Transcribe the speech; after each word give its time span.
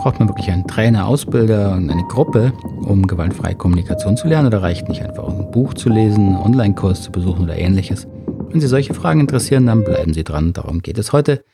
Braucht 0.00 0.18
man 0.18 0.30
wirklich 0.30 0.50
einen 0.50 0.66
Trainer, 0.66 1.06
Ausbilder 1.06 1.72
und 1.72 1.90
eine 1.90 2.04
Gruppe, 2.04 2.54
um 2.62 3.06
gewaltfreie 3.06 3.54
Kommunikation 3.54 4.16
zu 4.16 4.28
lernen? 4.28 4.46
Oder 4.46 4.62
reicht 4.62 4.88
nicht 4.88 5.02
einfach 5.02 5.28
ein 5.28 5.50
Buch 5.50 5.74
zu 5.74 5.90
lesen, 5.90 6.28
einen 6.28 6.36
Online-Kurs 6.36 7.02
zu 7.02 7.12
besuchen 7.12 7.44
oder 7.44 7.58
ähnliches? 7.58 8.08
Wenn 8.48 8.62
Sie 8.62 8.66
solche 8.66 8.94
Fragen 8.94 9.20
interessieren, 9.20 9.66
dann 9.66 9.84
bleiben 9.84 10.14
Sie 10.14 10.24
dran. 10.24 10.54
Darum 10.54 10.80
geht 10.80 10.96
es 10.96 11.12
heute 11.12 11.44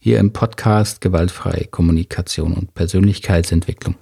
hier 0.00 0.18
im 0.18 0.32
Podcast 0.32 1.00
Gewaltfreie 1.00 1.68
Kommunikation 1.68 2.54
und 2.54 2.74
Persönlichkeitsentwicklung. 2.74 3.94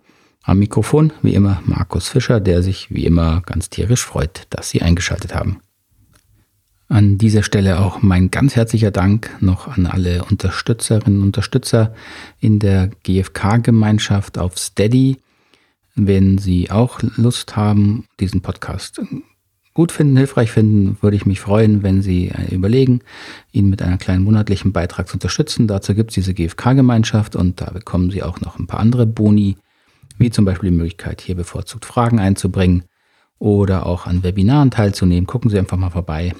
Am 0.45 0.61
Mikrofon, 0.61 1.13
wie 1.21 1.35
immer, 1.35 1.61
Markus 1.67 2.09
Fischer, 2.09 2.41
der 2.41 2.63
sich 2.63 2.91
wie 2.91 3.05
immer 3.05 3.43
ganz 3.45 3.69
tierisch 3.69 4.07
freut, 4.07 4.47
dass 4.49 4.71
Sie 4.71 4.81
eingeschaltet 4.81 5.35
haben. 5.35 5.61
An 6.91 7.19
dieser 7.19 7.45
Stelle 7.45 7.79
auch 7.79 8.03
mein 8.03 8.33
ganz 8.33 8.57
herzlicher 8.57 8.91
Dank 8.91 9.31
noch 9.39 9.69
an 9.69 9.87
alle 9.87 10.25
Unterstützerinnen 10.25 11.21
und 11.21 11.27
Unterstützer 11.27 11.95
in 12.41 12.59
der 12.59 12.91
GFK-Gemeinschaft 13.05 14.39
auf 14.39 14.59
Steady. 14.59 15.19
Wenn 15.95 16.39
Sie 16.39 16.73
auch 16.73 16.99
Lust 17.15 17.55
haben, 17.55 18.09
diesen 18.19 18.41
Podcast 18.41 19.01
gut 19.73 19.93
finden, 19.93 20.17
hilfreich 20.17 20.51
finden, 20.51 20.99
würde 21.01 21.17
ich 21.17 21.27
mich 21.27 21.39
freuen, 21.39 21.85
wenn 21.85 22.03
Sie 22.03 22.33
überlegen, 22.51 23.03
ihn 23.53 23.71
mit 23.71 23.83
einer 23.83 23.97
kleinen 23.97 24.25
monatlichen 24.25 24.73
Beitrag 24.73 25.07
zu 25.07 25.15
unterstützen. 25.15 25.69
Dazu 25.69 25.95
gibt 25.95 26.11
es 26.11 26.17
diese 26.17 26.35
GFK-Gemeinschaft 26.35 27.37
und 27.37 27.61
da 27.61 27.71
bekommen 27.71 28.11
Sie 28.11 28.25
auch 28.25 28.41
noch 28.41 28.59
ein 28.59 28.67
paar 28.67 28.81
andere 28.81 29.07
Boni, 29.07 29.57
wie 30.19 30.31
zum 30.31 30.45
Beispiel 30.45 30.71
die 30.71 30.77
Möglichkeit, 30.77 31.21
hier 31.21 31.37
bevorzugt 31.37 31.85
Fragen 31.85 32.19
einzubringen 32.19 32.83
oder 33.39 33.87
auch 33.87 34.07
an 34.07 34.25
Webinaren 34.25 34.73
teilzunehmen. 34.73 35.29
Gucken 35.29 35.51
Sie 35.51 35.59
einfach 35.61 35.77
mal 35.77 35.91
vorbei. 35.91 36.35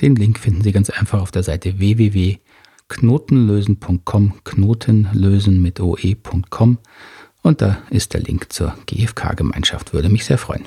Den 0.00 0.16
Link 0.16 0.38
finden 0.38 0.62
Sie 0.62 0.72
ganz 0.72 0.88
einfach 0.88 1.20
auf 1.20 1.30
der 1.30 1.42
Seite 1.42 1.78
www.knotenlösen.com, 1.78 4.32
Knotenlösen 4.44 5.60
mit 5.60 5.78
oe.com 5.80 6.78
und 7.42 7.60
da 7.60 7.82
ist 7.90 8.14
der 8.14 8.22
Link 8.22 8.50
zur 8.52 8.74
GFK-Gemeinschaft. 8.86 9.92
Würde 9.92 10.08
mich 10.08 10.24
sehr 10.24 10.38
freuen. 10.38 10.64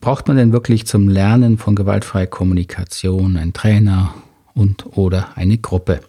Braucht 0.00 0.28
man 0.28 0.36
denn 0.36 0.52
wirklich 0.52 0.86
zum 0.86 1.08
Lernen 1.08 1.56
von 1.58 1.74
gewaltfreier 1.74 2.26
Kommunikation 2.26 3.38
einen 3.38 3.54
Trainer 3.54 4.14
und 4.54 4.96
oder 4.96 5.36
eine 5.36 5.58
Gruppe? 5.58 6.00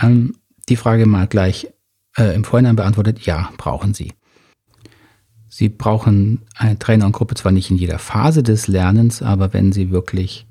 Ähm, 0.00 0.34
die 0.68 0.76
Frage 0.76 1.06
mal 1.06 1.26
gleich 1.26 1.68
äh, 2.16 2.32
im 2.34 2.44
Vorhinein 2.44 2.76
beantwortet, 2.76 3.26
ja, 3.26 3.50
brauchen 3.56 3.92
Sie. 3.92 4.12
Sie 5.48 5.68
brauchen 5.68 6.42
eine 6.56 6.78
Trainer 6.78 7.06
und 7.06 7.12
Gruppe 7.12 7.36
zwar 7.36 7.52
nicht 7.52 7.70
in 7.70 7.76
jeder 7.76 8.00
Phase 8.00 8.42
des 8.42 8.66
Lernens, 8.66 9.22
aber 9.22 9.52
wenn 9.52 9.70
Sie 9.70 9.90
wirklich 9.90 10.46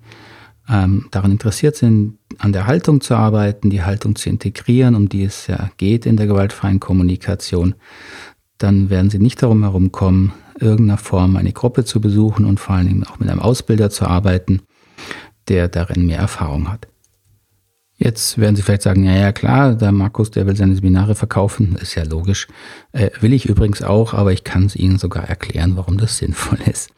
ähm, 0.69 1.07
daran 1.11 1.31
interessiert 1.31 1.75
sind, 1.75 2.17
an 2.37 2.53
der 2.53 2.67
Haltung 2.67 3.01
zu 3.01 3.15
arbeiten, 3.15 3.69
die 3.69 3.83
Haltung 3.83 4.15
zu 4.15 4.29
integrieren, 4.29 4.95
um 4.95 5.09
die 5.09 5.23
es 5.23 5.47
ja 5.47 5.69
geht 5.77 6.05
in 6.05 6.17
der 6.17 6.27
gewaltfreien 6.27 6.79
Kommunikation, 6.79 7.75
dann 8.57 8.89
werden 8.89 9.09
Sie 9.09 9.19
nicht 9.19 9.43
darum 9.43 9.63
herumkommen, 9.63 10.31
irgendeiner 10.59 10.97
Form 10.97 11.35
eine 11.35 11.51
Gruppe 11.51 11.83
zu 11.83 11.99
besuchen 11.99 12.45
und 12.45 12.59
vor 12.59 12.75
allen 12.75 12.87
Dingen 12.87 13.03
auch 13.05 13.19
mit 13.19 13.29
einem 13.29 13.41
Ausbilder 13.41 13.89
zu 13.89 14.05
arbeiten, 14.05 14.61
der 15.49 15.67
darin 15.67 16.05
mehr 16.05 16.19
Erfahrung 16.19 16.71
hat. 16.71 16.87
Jetzt 17.97 18.37
werden 18.37 18.55
Sie 18.55 18.61
vielleicht 18.61 18.81
sagen, 18.81 19.03
ja, 19.03 19.15
ja, 19.15 19.31
klar, 19.31 19.75
der 19.75 19.91
Markus, 19.91 20.31
der 20.31 20.47
will 20.47 20.55
seine 20.55 20.75
Seminare 20.75 21.15
verkaufen, 21.15 21.75
ist 21.75 21.95
ja 21.95 22.03
logisch. 22.03 22.47
Äh, 22.91 23.11
will 23.21 23.33
ich 23.33 23.45
übrigens 23.45 23.81
auch, 23.81 24.13
aber 24.13 24.33
ich 24.33 24.43
kann 24.43 24.65
es 24.65 24.75
Ihnen 24.75 24.97
sogar 24.97 25.25
erklären, 25.25 25.75
warum 25.75 25.97
das 25.97 26.17
sinnvoll 26.17 26.59
ist. 26.65 26.89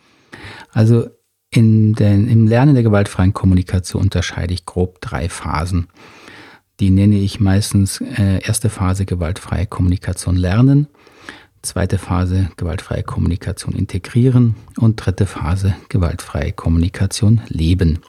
Also 0.72 1.08
in 1.56 1.94
den, 1.94 2.28
im 2.28 2.48
Lernen 2.48 2.74
der 2.74 2.84
gewaltfreien 2.84 3.34
Kommunikation 3.34 4.02
unterscheide 4.04 4.54
ich 4.54 4.66
grob 4.66 5.00
drei 5.00 5.30
Phasen. 5.30 5.88
Die 6.82 6.90
nenne 6.90 7.18
ich 7.18 7.40
meistens 7.40 8.02
äh, 8.02 8.40
erste 8.46 8.70
Phase 8.70 9.06
gewaltfreie 9.06 9.66
Kommunikation 9.66 10.36
lernen, 10.36 10.88
zweite 11.62 11.98
Phase 11.98 12.50
gewaltfreie 12.58 13.04
Kommunikation 13.04 13.74
integrieren 13.74 14.56
und 14.78 14.98
dritte 14.98 15.26
Phase 15.26 15.76
gewaltfreie 15.88 16.52
Kommunikation 16.52 17.42
leben. 17.48 18.00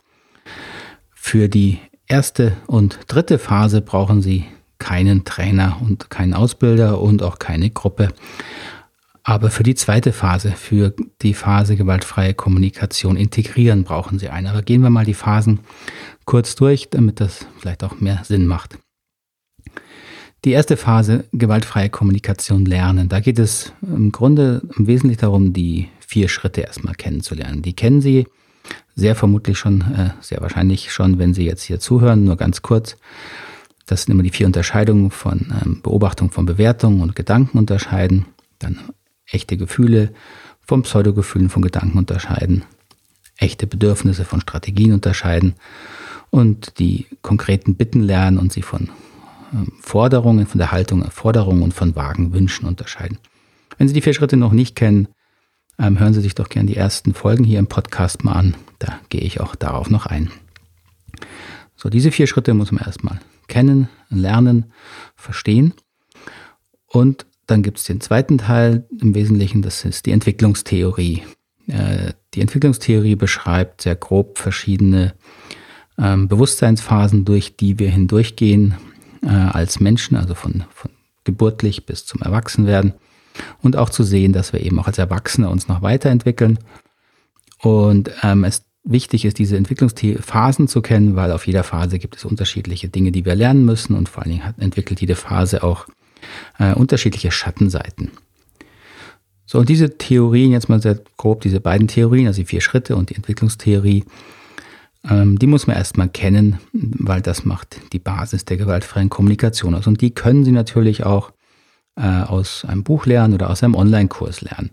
Für 1.15 1.49
die 1.49 1.79
erste 2.09 2.53
und 2.67 2.99
dritte 3.07 3.39
Phase 3.39 3.81
brauchen 3.81 4.23
Sie 4.23 4.45
keinen 4.79 5.25
Trainer 5.25 5.79
und 5.81 6.11
keinen 6.11 6.35
Ausbilder 6.35 7.01
und 7.01 7.23
auch 7.23 7.39
keine 7.39 7.71
Gruppe. 7.71 8.09
Aber 9.29 9.51
für 9.51 9.65
die 9.65 9.75
zweite 9.75 10.13
Phase, 10.13 10.53
für 10.53 10.95
die 11.21 11.35
Phase 11.35 11.75
gewaltfreie 11.75 12.33
Kommunikation 12.33 13.17
integrieren, 13.17 13.83
brauchen 13.83 14.21
Sie 14.21 14.29
eine. 14.29 14.51
Aber 14.51 14.63
gehen 14.63 14.83
wir 14.83 14.91
mal 14.91 15.05
die 15.05 15.15
Phasen 15.15 15.59
kurz 16.27 16.55
durch, 16.55 16.91
damit 16.91 17.19
das 17.19 17.45
vielleicht 17.59 17.83
auch 17.83 18.01
mehr 18.01 18.21
Sinn 18.23 18.47
macht. 18.47 18.79
Die 20.45 20.53
erste 20.53 20.77
Phase, 20.77 21.25
gewaltfreie 21.33 21.91
Kommunikation 21.91 22.67
lernen. 22.67 23.09
Da 23.09 23.19
geht 23.19 23.41
es 23.41 23.73
im 23.83 24.13
Grunde 24.13 24.63
im 24.79 24.87
Wesentlichen 24.87 25.23
darum, 25.23 25.53
die 25.53 25.89
vier 25.99 26.29
Schritte 26.29 26.61
erstmal 26.61 26.95
kennenzulernen. 26.95 27.63
Die 27.63 27.75
kennen 27.75 28.01
Sie 28.01 28.29
sehr 28.95 29.17
vermutlich 29.17 29.59
schon, 29.59 29.81
äh, 29.81 30.11
sehr 30.21 30.41
wahrscheinlich 30.41 30.93
schon, 30.93 31.19
wenn 31.19 31.35
Sie 31.35 31.45
jetzt 31.45 31.65
hier 31.65 31.81
zuhören, 31.81 32.23
nur 32.23 32.37
ganz 32.37 32.63
kurz. 32.63 32.97
Das 33.87 34.03
sind 34.03 34.15
immer 34.15 34.23
die 34.23 34.31
vier 34.31 34.47
Unterscheidungen 34.47 35.11
von 35.11 35.53
ähm, 35.65 35.83
Beobachtung 35.83 36.31
von 36.31 36.47
Bewertung 36.47 37.01
und 37.01 37.17
Gedanken 37.17 37.59
unterscheiden, 37.59 38.27
dann 38.61 38.79
echte 39.31 39.57
Gefühle 39.57 40.13
von 40.61 40.83
Pseudogefühlen 40.83 41.49
von 41.49 41.63
Gedanken 41.63 41.99
unterscheiden, 41.99 42.65
echte 43.37 43.67
Bedürfnisse 43.67 44.25
von 44.25 44.41
Strategien 44.41 44.93
unterscheiden 44.93 45.55
und 46.31 46.79
die 46.79 47.07
konkreten 47.23 47.77
Bitten 47.77 48.03
lernen 48.03 48.39
und 48.39 48.53
sie 48.53 48.63
von 48.63 48.91
ähm, 49.53 49.73
Forderungen, 49.81 50.47
von 50.47 50.59
der 50.59 50.73
Haltung 50.73 51.09
Forderungen 51.11 51.63
und 51.63 51.75
von 51.75 51.95
vagen 51.95 52.33
Wünschen 52.33 52.67
unterscheiden. 52.67 53.19
Wenn 53.79 53.89
Sie 53.89 53.95
die 53.95 54.01
vier 54.01 54.15
Schritte 54.15 54.37
noch 54.37 54.53
nicht 54.53 54.75
kennen, 54.75 55.09
ähm, 55.79 55.99
hören 55.99 56.15
Sie 56.15 56.21
sich 56.21 56.35
doch 56.35 56.49
gerne 56.49 56.69
die 56.69 56.77
ersten 56.77 57.15
Folgen 57.15 57.45
hier 57.45 57.59
im 57.59 57.67
Podcast 57.67 58.25
mal 58.25 58.33
an. 58.33 58.57
Da 58.79 58.99
gehe 59.09 59.21
ich 59.21 59.41
auch 59.41 59.55
darauf 59.55 59.91
noch 59.91 60.07
ein. 60.07 60.31
So, 61.77 61.91
diese 61.91 62.11
vier 62.11 62.27
Schritte 62.27 62.55
muss 62.55 62.73
man 62.73 62.85
erstmal 62.85 63.21
kennen, 63.49 63.89
lernen, 64.09 64.73
verstehen. 65.15 65.75
Und 66.87 67.27
dann 67.47 67.63
gibt 67.63 67.79
es 67.79 67.85
den 67.85 68.01
zweiten 68.01 68.39
Teil, 68.39 68.87
im 69.01 69.15
Wesentlichen, 69.15 69.63
das 69.63 69.85
ist 69.85 70.07
die 70.07 70.13
Entwicklungstheorie. 70.13 71.23
Äh, 71.69 72.13
die 72.35 72.41
Entwicklungstheorie 72.41 73.17
beschreibt 73.17 73.83
sehr 73.83 73.97
grob 73.97 74.39
verschiedene 74.39 75.15
ähm, 75.99 76.29
Bewusstseinsphasen, 76.29 77.25
durch 77.25 77.57
die 77.57 77.79
wir 77.79 77.91
hindurchgehen 77.91 78.75
äh, 79.23 79.29
als 79.29 79.81
Menschen, 79.81 80.17
also 80.17 80.35
von, 80.35 80.65
von 80.71 80.91
geburtlich 81.25 81.87
bis 81.87 82.05
zum 82.05 82.23
Erwachsenwerden 82.23 82.95
und 83.63 83.77
auch 83.77 83.91
zu 83.91 84.03
sehen, 84.03 84.33
dass 84.33 84.53
wir 84.53 84.61
eben 84.61 84.79
auch 84.79 84.87
als 84.87 84.99
Erwachsene 84.99 85.49
uns 85.49 85.69
noch 85.69 85.83
weiterentwickeln. 85.83 86.59
Und 87.63 88.11
ähm, 88.23 88.45
es 88.45 88.65
wichtig 88.85 89.25
ist, 89.25 89.39
diese 89.39 89.57
Entwicklungsphasen 89.57 90.69
zu 90.69 90.81
kennen, 90.81 91.17
weil 91.17 91.33
auf 91.33 91.47
jeder 91.47 91.65
Phase 91.65 91.99
gibt 91.99 92.17
es 92.17 92.25
unterschiedliche 92.25 92.89
Dinge, 92.89 93.13
die 93.13 93.25
wir 93.25 93.35
lernen 93.35 93.65
müssen 93.65 93.97
und 93.97 94.09
vor 94.09 94.23
allen 94.23 94.33
Dingen 94.33 94.45
hat, 94.45 94.59
entwickelt 94.59 95.01
jede 95.01 95.17
Phase 95.17 95.63
auch 95.65 95.87
äh, 96.59 96.75
unterschiedliche 96.75 97.31
Schattenseiten. 97.31 98.11
So, 99.47 99.59
und 99.61 99.69
diese 99.69 99.97
Theorien, 99.97 100.51
jetzt 100.51 100.69
mal 100.69 100.83
sehr 100.83 100.99
grob, 101.17 101.41
diese 101.43 101.61
beiden 101.61 101.87
Theorien, 101.87 102.27
also 102.27 102.41
die 102.41 102.47
vier 102.47 102.61
Schritte 102.61 102.97
und 102.97 103.11
die 103.11 103.15
Entwicklungstheorie, 103.15 104.05
ähm, 105.09 105.39
die 105.39 105.47
muss 105.47 105.67
man 105.67 105.77
erstmal 105.77 106.09
kennen, 106.09 106.59
weil 106.73 107.23
das 107.23 107.45
macht 107.45 107.81
die 107.93 108.01
Basis 108.01 108.45
der 108.45 108.57
gewaltfreien 108.57 109.09
Kommunikation 109.09 109.75
aus. 109.75 109.87
Und 109.87 110.01
die 110.01 110.11
können 110.11 110.45
Sie 110.45 110.53
natürlich 110.53 111.05
auch 111.07 111.33
äh, 111.97 112.03
aus 112.03 112.65
einem 112.65 112.83
Buch 112.83 113.07
lernen 113.07 113.35
oder 113.35 113.51
aus 113.51 113.63
einem 113.63 113.77
Online-Kurs 113.77 114.41
lernen. 114.41 114.71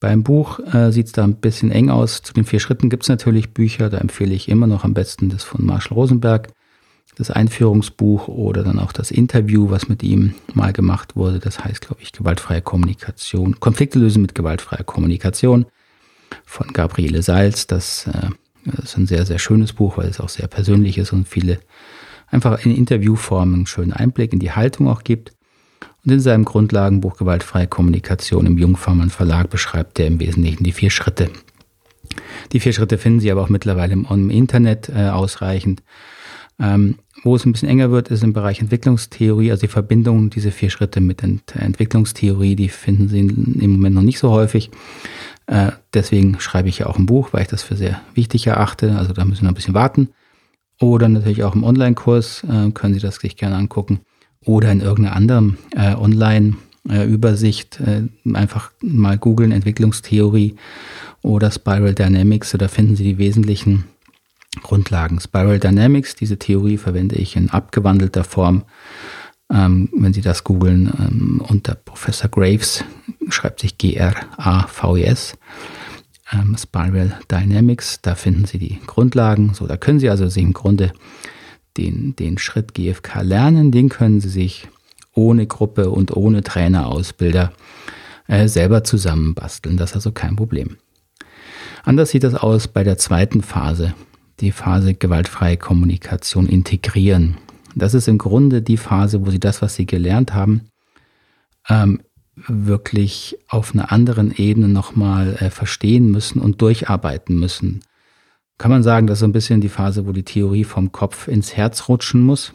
Beim 0.00 0.22
Buch 0.22 0.58
äh, 0.74 0.90
sieht 0.90 1.06
es 1.06 1.12
da 1.12 1.24
ein 1.24 1.36
bisschen 1.36 1.70
eng 1.70 1.88
aus. 1.88 2.22
Zu 2.22 2.34
den 2.34 2.44
vier 2.44 2.60
Schritten 2.60 2.90
gibt 2.90 3.04
es 3.04 3.08
natürlich 3.08 3.54
Bücher, 3.54 3.88
da 3.90 3.98
empfehle 3.98 4.34
ich 4.34 4.48
immer 4.48 4.66
noch 4.66 4.84
am 4.84 4.92
besten 4.92 5.30
das 5.30 5.44
von 5.44 5.64
Marshall 5.64 5.94
Rosenberg, 5.94 6.48
das 7.16 7.30
Einführungsbuch 7.30 8.28
oder 8.28 8.64
dann 8.64 8.78
auch 8.78 8.92
das 8.92 9.10
Interview, 9.10 9.70
was 9.70 9.88
mit 9.88 10.02
ihm 10.02 10.34
mal 10.52 10.72
gemacht 10.72 11.16
wurde. 11.16 11.38
Das 11.38 11.64
heißt, 11.64 11.80
glaube 11.80 12.02
ich, 12.02 12.12
gewaltfreie 12.12 12.62
Kommunikation, 12.62 13.60
Konflikte 13.60 13.98
lösen 13.98 14.22
mit 14.22 14.34
gewaltfreier 14.34 14.84
Kommunikation 14.84 15.66
von 16.44 16.68
Gabriele 16.72 17.22
Salz. 17.22 17.66
Das, 17.66 18.06
äh, 18.08 18.30
das 18.64 18.84
ist 18.86 18.96
ein 18.96 19.06
sehr, 19.06 19.26
sehr 19.26 19.38
schönes 19.38 19.72
Buch, 19.72 19.96
weil 19.96 20.08
es 20.08 20.20
auch 20.20 20.28
sehr 20.28 20.48
persönlich 20.48 20.98
ist 20.98 21.12
und 21.12 21.28
viele 21.28 21.60
einfach 22.28 22.64
in 22.64 22.74
Interviewformen 22.74 23.54
einen 23.54 23.66
schönen 23.66 23.92
Einblick 23.92 24.32
in 24.32 24.40
die 24.40 24.52
Haltung 24.52 24.88
auch 24.88 25.04
gibt. 25.04 25.32
Und 26.04 26.12
in 26.12 26.20
seinem 26.20 26.44
Grundlagenbuch 26.44 27.16
Gewaltfreie 27.16 27.66
Kommunikation 27.66 28.46
im 28.46 28.58
Jungfermann 28.58 29.10
Verlag 29.10 29.48
beschreibt 29.48 29.98
er 29.98 30.06
im 30.06 30.20
Wesentlichen 30.20 30.64
die 30.64 30.72
vier 30.72 30.90
Schritte. 30.90 31.30
Die 32.52 32.60
vier 32.60 32.72
Schritte 32.72 32.98
finden 32.98 33.20
Sie 33.20 33.30
aber 33.30 33.42
auch 33.42 33.48
mittlerweile 33.48 33.92
im, 33.94 34.06
im 34.10 34.30
Internet 34.30 34.90
äh, 34.90 35.08
ausreichend. 35.08 35.82
Ähm, 36.58 36.96
wo 37.24 37.34
es 37.34 37.44
ein 37.44 37.52
bisschen 37.52 37.68
enger 37.68 37.90
wird, 37.90 38.08
ist 38.08 38.22
im 38.22 38.34
Bereich 38.34 38.60
Entwicklungstheorie, 38.60 39.50
also 39.50 39.62
die 39.62 39.72
Verbindung 39.72 40.30
dieser 40.30 40.52
vier 40.52 40.70
Schritte 40.70 41.00
mit 41.00 41.22
Ent 41.22 41.56
Entwicklungstheorie, 41.56 42.54
die 42.54 42.68
finden 42.68 43.08
Sie 43.08 43.20
im 43.20 43.72
Moment 43.72 43.94
noch 43.94 44.02
nicht 44.02 44.18
so 44.18 44.30
häufig. 44.30 44.70
Äh, 45.46 45.72
deswegen 45.92 46.38
schreibe 46.38 46.68
ich 46.68 46.78
ja 46.78 46.86
auch 46.86 46.98
ein 46.98 47.06
Buch, 47.06 47.30
weil 47.32 47.42
ich 47.42 47.48
das 47.48 47.62
für 47.62 47.76
sehr 47.76 48.00
wichtig 48.14 48.46
erachte. 48.46 48.96
Also 48.96 49.12
da 49.12 49.24
müssen 49.24 49.42
wir 49.42 49.48
ein 49.48 49.54
bisschen 49.54 49.74
warten. 49.74 50.10
Oder 50.80 51.08
natürlich 51.08 51.44
auch 51.44 51.54
im 51.54 51.64
Online-Kurs 51.64 52.44
äh, 52.44 52.70
können 52.72 52.94
Sie 52.94 53.00
das 53.00 53.16
sich 53.16 53.36
gerne 53.36 53.56
angucken. 53.56 54.00
oder 54.44 54.70
in 54.70 54.80
irgendeiner 54.80 55.16
anderen 55.16 55.56
äh, 55.74 55.94
Online-Übersicht 55.94 57.80
äh, 57.80 58.02
einfach 58.34 58.70
mal 58.82 59.16
googeln 59.16 59.52
Entwicklungstheorie 59.52 60.56
oder 61.22 61.50
Spiral 61.50 61.94
Dynamics, 61.94 62.54
da 62.58 62.68
finden 62.68 62.96
Sie 62.96 63.04
die 63.04 63.18
wesentlichen 63.18 63.84
Grundlagen. 64.62 65.20
Spiral 65.20 65.58
Dynamics, 65.58 66.14
diese 66.14 66.38
Theorie 66.38 66.76
verwende 66.76 67.16
ich 67.16 67.36
in 67.36 67.50
abgewandelter 67.50 68.24
Form. 68.24 68.64
Ähm, 69.52 69.90
wenn 69.92 70.12
Sie 70.12 70.22
das 70.22 70.44
googeln 70.44 70.92
ähm, 70.98 71.44
unter 71.46 71.74
Professor 71.74 72.30
Graves, 72.30 72.84
schreibt 73.28 73.60
sich 73.60 73.78
G-R-A-V-E-S. 73.78 75.36
Ähm, 76.32 76.56
Spiral 76.58 77.18
Dynamics, 77.30 78.00
da 78.00 78.14
finden 78.14 78.46
Sie 78.46 78.58
die 78.58 78.80
Grundlagen. 78.86 79.54
So, 79.54 79.66
da 79.66 79.76
können 79.76 80.00
Sie 80.00 80.08
also 80.08 80.28
sich 80.28 80.42
im 80.42 80.54
Grunde 80.54 80.92
den, 81.76 82.16
den 82.16 82.38
Schritt 82.38 82.74
GFK 82.74 83.22
lernen, 83.22 83.70
den 83.70 83.88
können 83.88 84.20
Sie 84.20 84.28
sich 84.28 84.68
ohne 85.12 85.46
Gruppe 85.46 85.90
und 85.90 86.16
ohne 86.16 86.42
Trainerausbilder 86.42 87.52
äh, 88.26 88.48
selber 88.48 88.84
zusammenbasteln. 88.84 89.76
Das 89.76 89.90
ist 89.90 89.96
also 89.96 90.12
kein 90.12 90.36
Problem. 90.36 90.76
Anders 91.84 92.10
sieht 92.10 92.24
das 92.24 92.34
aus 92.34 92.68
bei 92.68 92.82
der 92.82 92.96
zweiten 92.96 93.42
Phase, 93.42 93.94
die 94.44 94.52
Phase 94.52 94.94
gewaltfreie 94.94 95.56
Kommunikation 95.56 96.46
integrieren. 96.46 97.36
Das 97.74 97.94
ist 97.94 98.06
im 98.06 98.18
Grunde 98.18 98.62
die 98.62 98.76
Phase, 98.76 99.26
wo 99.26 99.30
Sie 99.30 99.40
das, 99.40 99.62
was 99.62 99.74
Sie 99.74 99.86
gelernt 99.86 100.32
haben, 100.34 100.68
ähm, 101.68 102.00
wirklich 102.36 103.36
auf 103.48 103.74
einer 103.74 103.90
anderen 103.90 104.32
Ebene 104.34 104.68
nochmal 104.68 105.36
äh, 105.40 105.50
verstehen 105.50 106.10
müssen 106.10 106.40
und 106.40 106.62
durcharbeiten 106.62 107.38
müssen 107.38 107.82
kann 108.58 108.70
man 108.70 108.82
sagen, 108.82 109.06
das 109.06 109.16
ist 109.16 109.20
so 109.20 109.26
ein 109.26 109.32
bisschen 109.32 109.60
die 109.60 109.68
Phase, 109.68 110.06
wo 110.06 110.12
die 110.12 110.22
Theorie 110.22 110.64
vom 110.64 110.92
Kopf 110.92 111.28
ins 111.28 111.56
Herz 111.56 111.88
rutschen 111.88 112.20
muss 112.20 112.52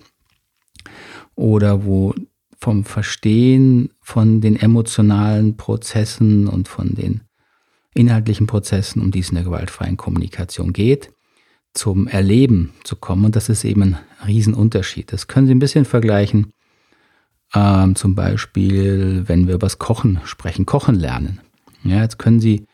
oder 1.36 1.86
wo 1.86 2.14
vom 2.60 2.84
Verstehen 2.84 3.92
von 4.02 4.42
den 4.42 4.56
emotionalen 4.56 5.56
Prozessen 5.56 6.48
und 6.48 6.68
von 6.68 6.96
den 6.96 7.22
inhaltlichen 7.94 8.48
Prozessen, 8.48 9.02
um 9.02 9.12
die 9.12 9.20
es 9.20 9.30
in 9.30 9.36
der 9.36 9.44
gewaltfreien 9.44 9.98
Kommunikation 9.98 10.74
geht, 10.74 11.12
zum 11.74 12.08
Erleben 12.08 12.74
zu 12.84 12.96
kommen. 12.96 13.26
Und 13.26 13.36
das 13.36 13.50
ist 13.50 13.64
eben 13.64 13.84
ein 13.84 13.98
Riesenunterschied. 14.26 15.12
Das 15.12 15.28
können 15.28 15.48
Sie 15.48 15.54
ein 15.54 15.60
bisschen 15.60 15.86
vergleichen, 15.86 16.54
ähm, 17.54 17.96
zum 17.96 18.16
Beispiel, 18.16 19.24
wenn 19.28 19.48
wir 19.48 19.56
über 19.56 19.66
das 19.66 19.80
Kochen 19.80 20.20
sprechen, 20.24 20.66
Kochen 20.66 20.96
lernen. 20.96 21.42
Ja, 21.84 22.02
jetzt 22.02 22.20
können 22.20 22.40
Sie 22.40 22.66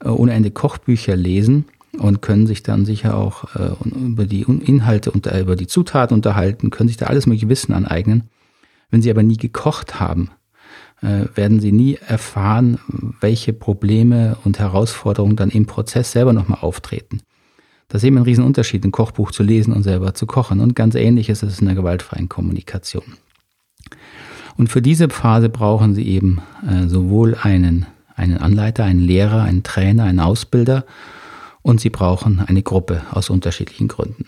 äh, 0.00 0.08
ohne 0.08 0.32
Ende 0.32 0.50
Kochbücher 0.50 1.16
lesen 1.16 1.66
und 1.98 2.22
können 2.22 2.46
sich 2.46 2.62
dann 2.62 2.84
sicher 2.84 3.16
auch 3.16 3.54
äh, 3.56 3.72
über 3.94 4.26
die 4.26 4.42
Inhalte 4.42 5.10
und 5.10 5.26
äh, 5.26 5.40
über 5.40 5.56
die 5.56 5.66
Zutaten 5.66 6.14
unterhalten, 6.14 6.70
können 6.70 6.88
sich 6.88 6.96
da 6.96 7.06
alles 7.06 7.26
mögliche 7.26 7.48
Wissen 7.48 7.72
aneignen. 7.72 8.28
Wenn 8.90 9.02
sie 9.02 9.10
aber 9.10 9.22
nie 9.22 9.36
gekocht 9.36 10.00
haben, 10.00 10.30
äh, 11.00 11.24
werden 11.34 11.60
sie 11.60 11.72
nie 11.72 11.94
erfahren, 11.94 12.78
welche 13.20 13.52
Probleme 13.52 14.36
und 14.44 14.58
Herausforderungen 14.58 15.36
dann 15.36 15.50
im 15.50 15.66
Prozess 15.66 16.12
selber 16.12 16.32
nochmal 16.32 16.60
auftreten. 16.60 17.20
Das 17.90 18.02
ist 18.02 18.06
eben 18.06 18.16
ein 18.16 18.22
Riesenunterschied, 18.22 18.84
ein 18.84 18.92
Kochbuch 18.92 19.32
zu 19.32 19.42
lesen 19.42 19.74
und 19.74 19.82
selber 19.82 20.14
zu 20.14 20.24
kochen. 20.24 20.60
Und 20.60 20.74
ganz 20.74 20.94
ähnlich 20.94 21.28
ist 21.28 21.42
es 21.42 21.60
in 21.60 21.66
der 21.66 21.74
gewaltfreien 21.74 22.28
Kommunikation. 22.28 23.16
Und 24.56 24.68
für 24.68 24.80
diese 24.80 25.08
Phase 25.08 25.48
brauchen 25.48 25.94
Sie 25.94 26.06
eben 26.06 26.40
äh, 26.66 26.86
sowohl 26.86 27.34
einen, 27.34 27.86
einen 28.14 28.38
Anleiter, 28.38 28.84
einen 28.84 29.00
Lehrer, 29.00 29.42
einen 29.42 29.64
Trainer, 29.64 30.04
einen 30.04 30.20
Ausbilder 30.20 30.84
und 31.62 31.80
sie 31.80 31.90
brauchen 31.90 32.40
eine 32.46 32.62
Gruppe 32.62 33.02
aus 33.10 33.28
unterschiedlichen 33.28 33.88
Gründen. 33.88 34.26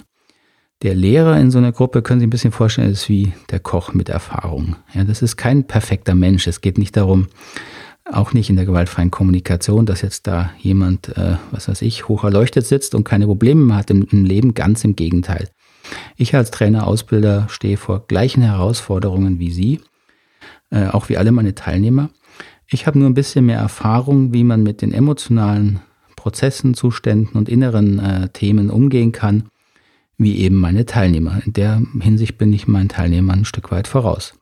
Der 0.83 0.95
Lehrer 0.95 1.39
in 1.39 1.53
so 1.53 1.59
einer 1.59 1.71
Gruppe, 1.71 2.03
können 2.03 2.19
Sie 2.19 2.27
ein 2.27 2.31
bisschen 2.31 2.51
vorstellen, 2.51 2.91
ist 2.91 3.09
wie 3.09 3.33
der 3.51 3.61
Koch 3.61 3.95
mit 3.95 4.09
Erfahrung. 4.09 4.77
Ja, 4.93 5.05
das 5.05 5.23
ist 5.23 5.37
kein 5.37 5.65
perfekter 5.65 6.17
Mensch. 6.17 6.49
Es 6.49 6.61
geht 6.61 6.77
nicht 6.77 6.97
darum, 6.97 7.29
auch 8.05 8.33
nicht 8.33 8.51
in 8.51 8.57
der 8.57 8.65
gewaltfreien 8.65 9.11
Kommunikation, 9.11 9.87
dass 9.87 10.03
jetzt 10.03 10.27
da 10.27 10.51
jemand, 10.59 11.17
äh, 11.17 11.37
was 11.51 11.69
weiß 11.69 11.83
ich, 11.83 12.09
hoch 12.09 12.25
erleuchtet 12.25 12.67
sitzt 12.67 12.95
und 12.95 13.05
keine 13.05 13.27
Probleme 13.27 13.65
mehr 13.65 13.77
hat 13.77 13.91
im, 13.91 14.07
im 14.11 14.25
Leben. 14.25 14.55
Ganz 14.55 14.85
im 14.85 14.97
Gegenteil. 14.97 15.49
Ich 16.17 16.35
als 16.35 16.51
Trainer, 16.51 16.87
Ausbilder 16.87 17.47
stehe 17.49 17.77
vor 17.77 18.07
gleichen 18.07 18.43
Herausforderungen 18.43 19.39
wie 19.39 19.51
Sie, 19.51 19.81
äh, 20.71 20.89
auch 20.89 21.09
wie 21.09 21.17
alle 21.17 21.33
meine 21.33 21.55
Teilnehmer. 21.55 22.11
Ich 22.67 22.87
habe 22.87 22.99
nur 22.99 23.09
ein 23.09 23.15
bisschen 23.15 23.47
mehr 23.47 23.59
Erfahrung, 23.59 24.33
wie 24.33 24.45
man 24.45 24.63
mit 24.63 24.83
den 24.83 24.93
emotionalen 24.93 25.81
Prozessen, 26.17 26.75
Zuständen 26.75 27.37
und 27.37 27.49
inneren 27.49 27.99
äh, 27.99 28.29
Themen 28.31 28.71
umgehen 28.71 29.13
kann, 29.13 29.49
wie 30.17 30.39
eben 30.39 30.57
meine 30.57 30.87
Teilnehmer. 30.87 31.43
In 31.45 31.53
der 31.53 31.83
Hinsicht 32.01 32.39
bin 32.39 32.53
ich 32.53 32.69
meinen 32.69 32.89
Teilnehmern 32.89 33.41
ein 33.41 33.45
Stück 33.45 33.71
weit 33.71 33.89
voraus. 33.89 34.35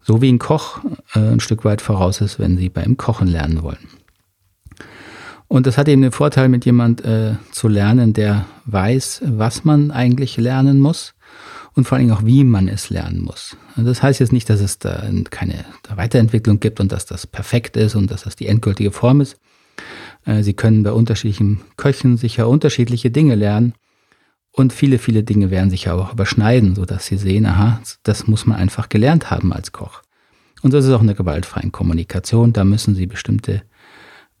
So 0.00 0.22
wie 0.22 0.32
ein 0.32 0.38
Koch 0.38 0.80
äh, 1.14 1.18
ein 1.18 1.40
Stück 1.40 1.64
weit 1.64 1.80
voraus 1.82 2.20
ist, 2.20 2.38
wenn 2.38 2.56
sie 2.56 2.68
beim 2.68 2.96
Kochen 2.96 3.28
lernen 3.28 3.62
wollen. 3.62 3.88
Und 5.48 5.66
das 5.66 5.78
hat 5.78 5.88
eben 5.88 6.02
den 6.02 6.12
Vorteil, 6.12 6.48
mit 6.48 6.66
jemand 6.66 7.02
äh, 7.04 7.36
zu 7.52 7.68
lernen, 7.68 8.12
der 8.12 8.46
weiß, 8.66 9.22
was 9.24 9.64
man 9.64 9.90
eigentlich 9.90 10.36
lernen 10.36 10.78
muss 10.78 11.14
und 11.74 11.84
vor 11.84 11.96
allem 11.96 12.10
auch, 12.12 12.24
wie 12.24 12.44
man 12.44 12.68
es 12.68 12.90
lernen 12.90 13.22
muss. 13.22 13.56
Das 13.76 14.02
heißt 14.02 14.20
jetzt 14.20 14.32
nicht, 14.32 14.50
dass 14.50 14.60
es 14.60 14.78
da 14.78 15.02
keine 15.30 15.64
Weiterentwicklung 15.88 16.60
gibt 16.60 16.80
und 16.80 16.92
dass 16.92 17.06
das 17.06 17.26
perfekt 17.26 17.76
ist 17.76 17.94
und 17.94 18.10
dass 18.10 18.24
das 18.24 18.36
die 18.36 18.46
endgültige 18.46 18.90
Form 18.90 19.22
ist, 19.22 19.38
äh, 20.26 20.42
Sie 20.42 20.54
können 20.54 20.82
bei 20.82 20.92
unterschiedlichen 20.92 21.60
Köchen 21.76 22.16
sicher 22.16 22.48
unterschiedliche 22.48 23.10
Dinge 23.10 23.34
lernen. 23.34 23.74
Und 24.52 24.72
viele, 24.72 24.98
viele 24.98 25.22
Dinge 25.22 25.50
werden 25.50 25.70
sich 25.70 25.84
ja 25.84 25.94
auch 25.94 26.12
überschneiden, 26.12 26.74
sodass 26.74 27.06
Sie 27.06 27.16
sehen, 27.16 27.46
aha, 27.46 27.80
das 28.02 28.26
muss 28.26 28.46
man 28.46 28.58
einfach 28.58 28.88
gelernt 28.88 29.30
haben 29.30 29.52
als 29.52 29.72
Koch. 29.72 30.02
Und 30.62 30.74
das 30.74 30.84
ist 30.84 30.92
auch 30.92 31.02
eine 31.02 31.14
gewaltfreie 31.14 31.70
Kommunikation. 31.70 32.52
Da 32.52 32.64
müssen 32.64 32.94
Sie 32.94 33.06
bestimmte 33.06 33.62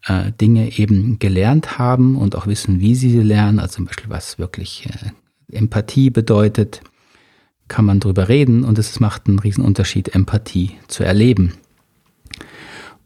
äh, 0.06 0.32
Dinge 0.32 0.78
eben 0.78 1.18
gelernt 1.18 1.78
haben 1.78 2.16
und 2.16 2.34
auch 2.34 2.46
wissen, 2.46 2.80
wie 2.80 2.94
Sie 2.94 3.10
sie 3.10 3.22
lernen. 3.22 3.58
Also 3.58 3.76
zum 3.76 3.84
Beispiel, 3.84 4.10
was 4.10 4.38
wirklich 4.38 4.86
äh, 4.86 5.56
Empathie 5.56 6.10
bedeutet, 6.10 6.82
kann 7.68 7.84
man 7.84 8.00
drüber 8.00 8.28
reden. 8.28 8.64
Und 8.64 8.78
es 8.78 8.98
macht 9.00 9.28
einen 9.28 9.38
riesen 9.38 9.64
Unterschied, 9.64 10.14
Empathie 10.14 10.72
zu 10.88 11.04
erleben. 11.04 11.54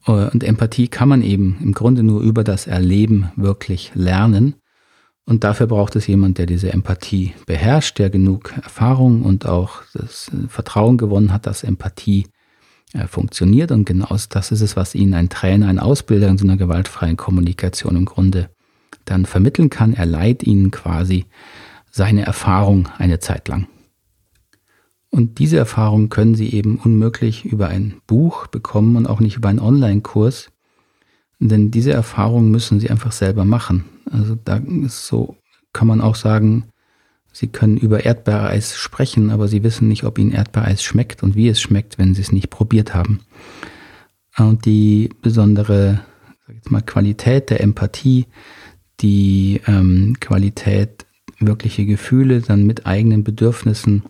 Und 0.05 0.43
Empathie 0.43 0.89
kann 0.89 1.09
man 1.09 1.23
eben 1.23 1.59
im 1.63 1.73
Grunde 1.73 2.03
nur 2.03 2.23
über 2.23 2.43
das 2.43 2.67
Erleben 2.67 3.31
wirklich 3.37 3.93
lernen. 3.95 4.57
Und 5.25 5.45
dafür 5.45 5.67
braucht 5.69 5.95
es 5.97 6.07
jemand, 6.07 6.39
der 6.39 6.47
diese 6.47 6.73
Empathie 6.73 7.33
beherrscht, 7.47 7.99
der 7.99 8.11
genug 8.11 8.53
Erfahrung 8.63 9.23
und 9.23 9.47
auch 9.47 9.83
das 9.95 10.31
Vertrauen 10.49 10.99
gewonnen 10.99 11.33
hat, 11.33 11.47
dass 11.47 11.63
Empathie 11.63 12.27
äh, 12.93 13.07
funktioniert. 13.07 13.71
Und 13.71 13.85
genau 13.85 14.17
das 14.29 14.51
ist 14.51 14.61
es, 14.61 14.77
was 14.77 14.95
Ihnen 14.95 15.15
ein 15.15 15.29
Trainer, 15.29 15.69
ein 15.69 15.79
Ausbilder 15.79 16.29
in 16.29 16.39
so 16.39 16.45
einer 16.45 16.57
gewaltfreien 16.57 17.17
Kommunikation 17.17 17.97
im 17.97 18.05
Grunde 18.05 18.51
dann 19.05 19.25
vermitteln 19.25 19.71
kann. 19.71 19.95
Er 19.95 20.07
leiht 20.07 20.43
Ihnen 20.43 20.71
quasi 20.71 21.27
seine 21.91 22.25
Erfahrung 22.25 22.89
eine 22.99 23.21
Zeit 23.21 23.49
lang. 23.49 23.69
Und 25.11 25.39
diese 25.39 25.59
Erfahrung 25.59 26.09
können 26.09 26.35
Sie 26.35 26.53
eben 26.53 26.79
unmöglich 26.79 27.45
über 27.45 27.69
ein 27.69 27.97
Buch 28.07 28.47
bekommen 28.47 28.97
und 28.97 29.07
auch 29.07 29.21
nicht 29.21 29.37
über 29.37 29.51
einen 29.51 29.61
Online-Kurs. 29.61 30.51
Denn 31.39 31.71
diese 31.71 31.93
Erfahrung 31.93 32.51
müssen 32.51 32.81
Sie 32.81 32.89
einfach 32.89 33.13
selber 33.13 33.45
machen. 33.45 33.85
Also 34.13 34.37
da 34.37 34.57
ist 34.57 35.07
so, 35.07 35.37
kann 35.73 35.89
man 35.89 36.01
auch 36.01 36.15
sagen, 36.15 36.69
Sie 37.35 37.47
können 37.47 37.79
über 37.79 38.05
Erdbeereis 38.05 38.77
sprechen, 38.77 39.31
aber 39.31 39.49
Sie 39.49 39.63
wissen 39.63 39.89
nicht, 39.89 40.05
ob 40.05 40.19
Ihnen 40.19 40.33
Erdbeereis 40.33 40.83
schmeckt 40.83 41.23
und 41.23 41.35
wie 41.35 41.49
es 41.49 41.61
schmeckt, 41.61 41.99
wenn 41.99 42.15
Sie 42.15 42.21
es 42.21 42.31
nicht 42.31 42.51
probiert 42.51 42.95
haben. 42.95 43.21
Und 44.37 44.67
die 44.67 45.09
besondere 45.23 46.01
sag 46.47 46.57
ich 46.63 46.71
mal, 46.71 46.83
Qualität 46.83 47.49
der 47.49 47.63
Empathie, 47.63 48.27
die 49.01 49.61
ähm, 49.67 50.17
Qualität 50.21 51.07
wirkliche 51.39 51.87
Gefühle 51.87 52.41
dann 52.41 52.67
mit 52.67 52.87
eigenen 52.87 53.25
Bedürfnissen 53.25 54.05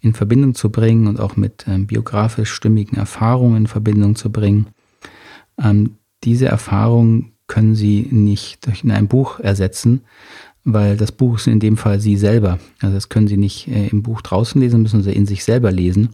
in 0.00 0.14
Verbindung 0.14 0.54
zu 0.54 0.70
bringen 0.70 1.06
und 1.06 1.18
auch 1.18 1.36
mit 1.36 1.66
ähm, 1.66 1.86
biografisch 1.86 2.52
stimmigen 2.52 2.98
Erfahrungen 2.98 3.56
in 3.56 3.66
Verbindung 3.66 4.14
zu 4.14 4.30
bringen. 4.30 4.68
Ähm, 5.58 5.96
diese 6.22 6.46
Erfahrungen 6.46 7.32
können 7.48 7.74
Sie 7.74 8.06
nicht 8.10 8.68
in 8.82 8.92
einem 8.92 9.08
Buch 9.08 9.40
ersetzen, 9.40 10.02
weil 10.64 10.96
das 10.96 11.12
Buch 11.12 11.38
sind 11.38 11.54
in 11.54 11.60
dem 11.60 11.76
Fall 11.76 11.98
Sie 11.98 12.16
selber. 12.16 12.58
Also 12.80 12.94
das 12.94 13.08
können 13.08 13.26
Sie 13.26 13.36
nicht 13.36 13.68
äh, 13.68 13.88
im 13.88 14.02
Buch 14.02 14.22
draußen 14.22 14.60
lesen, 14.60 14.82
müssen 14.82 15.02
Sie 15.02 15.12
in 15.12 15.26
sich 15.26 15.42
selber 15.42 15.72
lesen. 15.72 16.10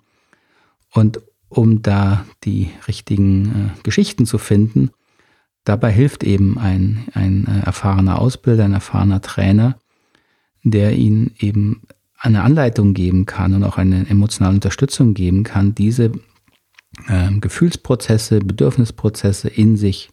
Und 0.92 1.20
um 1.48 1.82
da 1.82 2.24
die 2.44 2.70
richtigen 2.88 3.46
äh, 3.76 3.82
Geschichten 3.82 4.26
zu 4.26 4.38
finden, 4.38 4.90
dabei 5.64 5.90
hilft 5.90 6.24
eben 6.24 6.58
ein, 6.58 7.04
ein 7.14 7.46
äh, 7.46 7.66
erfahrener 7.66 8.20
Ausbilder, 8.20 8.64
ein 8.64 8.72
erfahrener 8.72 9.20
Trainer, 9.20 9.76
der 10.62 10.94
Ihnen 10.94 11.32
eben 11.38 11.82
eine 12.18 12.42
Anleitung 12.42 12.94
geben 12.94 13.26
kann 13.26 13.54
und 13.54 13.64
auch 13.64 13.76
eine 13.76 14.08
emotionale 14.08 14.54
Unterstützung 14.54 15.14
geben 15.14 15.42
kann, 15.42 15.74
diese 15.74 16.12
äh, 17.08 17.32
Gefühlsprozesse, 17.40 18.38
Bedürfnisprozesse 18.38 19.48
in 19.48 19.76
sich 19.76 20.10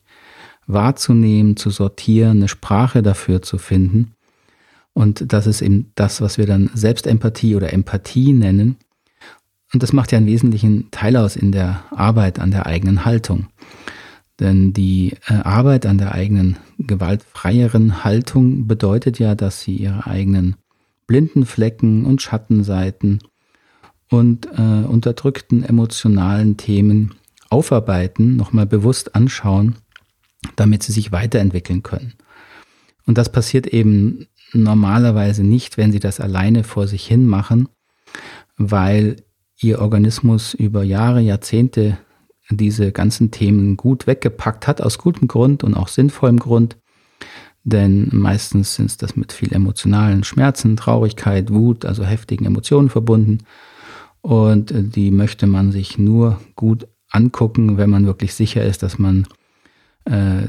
wahrzunehmen, 0.68 1.58
zu 1.58 1.70
sortieren, 1.70 2.38
eine 2.38 2.48
Sprache 2.48 3.02
dafür 3.02 3.42
zu 3.42 3.58
finden. 3.58 4.14
Und 4.94 5.32
das 5.34 5.48
ist 5.48 5.62
eben 5.62 5.92
das, 5.96 6.22
was 6.22 6.38
wir 6.38 6.46
dann 6.46 6.70
Selbstempathie 6.74 7.56
oder 7.56 7.74
Empathie 7.74 8.34
nennen. 8.34 8.78
Und 9.74 9.84
das 9.84 9.94
macht 9.94 10.12
ja 10.12 10.18
einen 10.18 10.28
wesentlichen 10.28 10.92
Teil 10.92 11.16
aus 11.16 11.36
in 11.36 11.52
der 11.52 11.84
Arbeit 11.92 12.40
an 12.40 12.52
der 12.52 12.66
eigenen 12.66 13.06
Haltung. 13.06 13.48
Denn 14.40 14.74
die 14.74 15.14
äh, 15.28 15.34
Arbeit 15.34 15.86
an 15.86 15.98
der 15.98 16.14
eigenen 16.14 16.58
gewaltfreieren 16.80 18.04
Haltung 18.04 18.68
bedeutet 18.68 19.20
ja, 19.20 19.36
dass 19.36 19.62
sie 19.62 19.76
ihre 19.76 20.08
eigenen 20.08 20.56
blinden 21.08 21.46
Flecken 21.46 22.06
und 22.06 22.22
Schattenseiten 22.22 23.20
und 24.10 24.48
äh, 24.58 24.86
unterdrückten 24.86 25.64
emotionalen 25.64 26.58
Themen 26.58 27.16
aufarbeiten, 27.50 28.36
nochmal 28.36 28.66
bewusst 28.66 29.16
anschauen, 29.16 29.76
damit 30.56 30.84
sie 30.84 30.92
sich 30.92 31.12
weiterentwickeln 31.12 31.84
können. 31.84 32.14
Und 33.06 33.18
das 33.18 33.32
passiert 33.32 33.68
eben 33.68 34.28
normalerweise 34.54 35.44
nicht, 35.44 35.78
wenn 35.78 35.92
sie 35.92 36.00
das 36.00 36.20
alleine 36.20 36.64
vor 36.64 36.88
sich 36.88 37.06
hin 37.06 37.26
machen, 37.26 37.70
weil 38.58 39.18
ihr 39.60 39.80
Organismus 39.80 40.54
über 40.54 40.84
Jahre, 40.84 41.22
Jahrzehnte 41.22 41.98
diese 42.50 42.92
ganzen 42.92 43.32
Themen 43.32 43.78
gut 43.78 44.08
weggepackt 44.08 44.68
hat, 44.68 44.82
aus 44.82 44.98
gutem 44.98 45.28
Grund 45.28 45.64
und 45.64 45.76
auch 45.76 45.88
sinnvollem 45.88 46.40
Grund. 46.40 46.78
Denn 47.64 48.10
meistens 48.12 48.76
sind 48.76 48.88
es 48.88 48.98
das 48.98 49.16
mit 49.16 49.32
viel 49.32 49.54
emotionalen 49.54 50.24
Schmerzen, 50.24 50.76
Traurigkeit, 50.76 51.52
Wut, 51.52 51.86
also 51.86 52.04
heftigen 52.04 52.46
Emotionen 52.46 52.90
verbunden. 52.90 53.40
Und 54.22 54.74
die 54.74 55.12
möchte 55.12 55.48
man 55.48 55.72
sich 55.72 55.98
nur 55.98 56.42
gut 56.56 56.88
angucken, 57.10 57.78
wenn 57.78 57.90
man 57.90 58.06
wirklich 58.06 58.34
sicher 58.34 58.64
ist, 58.64 58.84
dass 58.84 58.98
man 58.98 59.28
äh, 60.06 60.48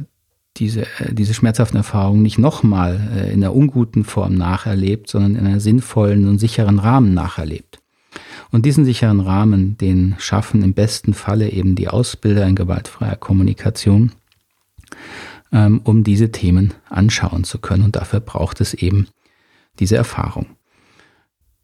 diese, 0.56 0.82
äh, 0.82 1.12
diese 1.12 1.34
schmerzhaften 1.34 1.76
Erfahrungen 1.76 2.22
nicht 2.22 2.38
nochmal 2.38 3.00
äh, 3.14 3.32
in 3.32 3.42
einer 3.42 3.54
unguten 3.54 4.04
Form 4.04 4.34
nacherlebt, 4.34 5.08
sondern 5.08 5.36
in 5.36 5.46
einer 5.46 5.60
sinnvollen 5.60 6.28
und 6.28 6.38
sicheren 6.38 6.78
Rahmen 6.78 7.14
nacherlebt. 7.14 7.80
Und 8.50 8.66
diesen 8.66 8.84
sicheren 8.84 9.20
Rahmen, 9.20 9.78
den 9.78 10.14
schaffen 10.18 10.62
im 10.62 10.74
besten 10.74 11.14
Falle 11.14 11.50
eben 11.50 11.74
die 11.74 11.88
Ausbilder 11.88 12.46
in 12.46 12.54
gewaltfreier 12.54 13.16
Kommunikation, 13.16 14.12
ähm, 15.52 15.80
um 15.84 16.04
diese 16.04 16.30
Themen 16.32 16.74
anschauen 16.90 17.44
zu 17.44 17.58
können. 17.58 17.84
Und 17.84 17.96
dafür 17.96 18.20
braucht 18.20 18.60
es 18.60 18.74
eben 18.74 19.08
diese 19.78 19.96
Erfahrung. 19.96 20.46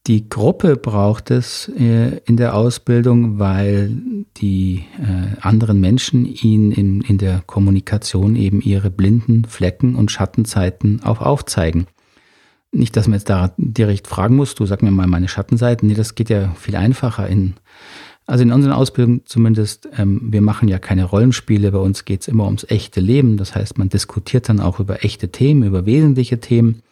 Die 0.07 0.29
Gruppe 0.29 0.77
braucht 0.77 1.31
es 1.31 1.69
äh, 1.69 2.21
in 2.25 2.39
der 2.39 2.55
Ausbildung, 2.55 3.39
weil 3.39 3.91
die 4.39 4.85
äh, 4.99 5.39
anderen 5.41 5.81
Menschen 5.81 6.25
ihnen 6.25 6.73
in, 6.73 7.01
in 7.03 7.19
der 7.19 7.43
Kommunikation 7.47 8.37
eben 8.37 8.63
ihre 8.63 8.91
blinden 8.91 9.45
Flecken 9.45 9.97
und 9.97 10.11
Schattenzeiten 10.11 11.03
auch 11.03 11.21
aufzeigen. 11.21 11.87
Nicht, 12.71 12.97
dass 12.97 13.07
man 13.07 13.19
jetzt 13.19 13.29
da 13.29 13.53
direkt 13.57 14.07
fragen 14.07 14.37
muss, 14.37 14.55
du 14.55 14.67
sag 14.67 14.83
mir 14.83 14.91
mal 14.91 15.07
meine 15.07 15.29
Schattenseiten. 15.29 15.89
Nee, 15.89 15.95
das 15.95 16.15
geht 16.15 16.31
ja 16.31 16.55
viel 16.55 16.77
einfacher 16.77 17.27
in, 17.27 17.55
also 18.27 18.43
in 18.43 18.53
unseren 18.53 18.73
Ausbildungen 18.73 19.23
zumindest, 19.25 19.89
ähm, 19.97 20.21
wir 20.33 20.43
machen 20.43 20.69
ja 20.69 20.79
keine 20.79 21.05
Rollenspiele, 21.05 21.73
bei 21.73 21.79
uns 21.79 22.05
geht 22.05 22.23
es 22.23 22.29
immer 22.29 22.45
ums 22.45 22.65
echte 22.69 23.01
Leben. 23.01 23.37
Das 23.37 23.55
heißt, 23.55 23.79
man 23.79 23.89
diskutiert 23.89 24.49
dann 24.49 24.61
auch 24.61 24.81
über 24.81 25.05
echte 25.05 25.31
Themen, 25.31 25.65
über 25.65 25.87
wesentliche 25.87 26.41
Themen, 26.41 26.83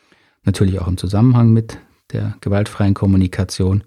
natürlich 0.45 0.81
auch 0.81 0.89
im 0.89 0.97
Zusammenhang 0.97 1.53
mit 1.53 1.79
der 2.13 2.37
gewaltfreien 2.41 2.95
Kommunikation, 2.95 3.85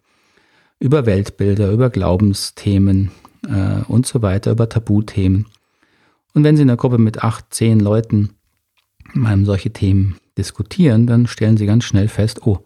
über 0.79 1.05
Weltbilder, 1.05 1.71
über 1.71 1.89
Glaubensthemen 1.89 3.11
äh, 3.47 3.83
und 3.87 4.05
so 4.05 4.21
weiter, 4.21 4.51
über 4.51 4.69
Tabuthemen. 4.69 5.45
Und 6.33 6.43
wenn 6.43 6.55
Sie 6.55 6.63
in 6.63 6.69
einer 6.69 6.77
Gruppe 6.77 6.97
mit 6.97 7.23
acht, 7.23 7.53
zehn 7.53 7.79
Leuten 7.79 8.31
mal 9.13 9.43
solche 9.45 9.71
Themen 9.71 10.17
diskutieren, 10.37 11.07
dann 11.07 11.27
stellen 11.27 11.57
Sie 11.57 11.65
ganz 11.65 11.83
schnell 11.83 12.07
fest, 12.07 12.45
oh, 12.45 12.63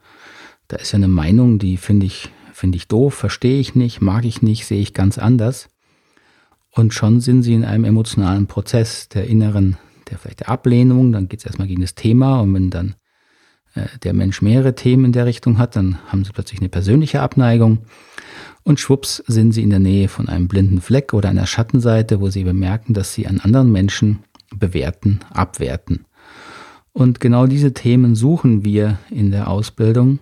da 0.68 0.78
ist 0.78 0.92
ja 0.92 0.98
eine 0.98 1.08
Meinung, 1.08 1.60
die 1.60 1.78
finde 1.78 2.06
ich, 2.06 2.30
finde 2.54 2.78
ich 2.78 2.88
doof, 2.88 3.14
verstehe 3.14 3.60
ich 3.60 3.76
nicht, 3.76 4.02
mag 4.02 4.26
ich 4.26 4.42
nicht, 4.42 4.66
sehe 4.66 4.82
ich 4.82 4.94
ganz 4.94 5.18
anders. 5.18 5.70
Und 6.72 6.94
schon 6.94 7.22
sind 7.22 7.44
Sie 7.44 7.54
in 7.54 7.66
einem 7.66 7.86
emotionalen 7.86 8.48
Prozess 8.48 9.10
der 9.10 9.28
inneren, 9.28 9.78
der 10.10 10.18
vielleicht 10.18 10.42
der 10.42 10.50
Ablehnung, 10.50 11.12
dann 11.12 11.28
geht 11.28 11.40
es 11.40 11.46
erstmal 11.46 11.68
gegen 11.68 11.82
das 11.82 11.96
Thema 11.96 12.40
und 12.42 12.54
wenn 12.54 12.70
dann 12.70 12.96
der 14.04 14.14
Mensch 14.14 14.42
mehrere 14.42 14.76
Themen 14.76 15.06
in 15.06 15.12
der 15.12 15.26
Richtung 15.26 15.58
hat, 15.58 15.76
dann 15.76 15.98
haben 16.08 16.24
sie 16.24 16.32
plötzlich 16.32 16.60
eine 16.60 16.70
persönliche 16.70 17.22
Abneigung 17.22 17.80
und 18.64 18.80
schwupps 18.80 19.24
sind 19.28 19.52
sie 19.52 19.62
in 19.62 19.70
der 19.70 19.80
Nähe 19.80 20.08
von 20.08 20.30
einem 20.30 20.48
blinden 20.48 20.82
Fleck 20.82 21.14
oder 21.14 21.30
einer 21.30 21.46
Schattenseite, 21.46 22.22
wo 22.22 22.30
sie 22.30 22.44
bemerken, 22.44 22.94
dass 22.94 23.14
sie 23.14 23.28
einen 23.28 23.42
anderen 23.42 23.72
Menschen 23.72 24.20
bewerten, 24.56 25.20
abwerten. 25.32 26.06
Und 26.94 27.20
genau 27.20 27.48
diese 27.48 27.74
Themen 27.74 28.16
suchen 28.16 28.64
wir 28.64 29.00
in 29.10 29.32
der 29.32 29.50
Ausbildung, 29.50 30.20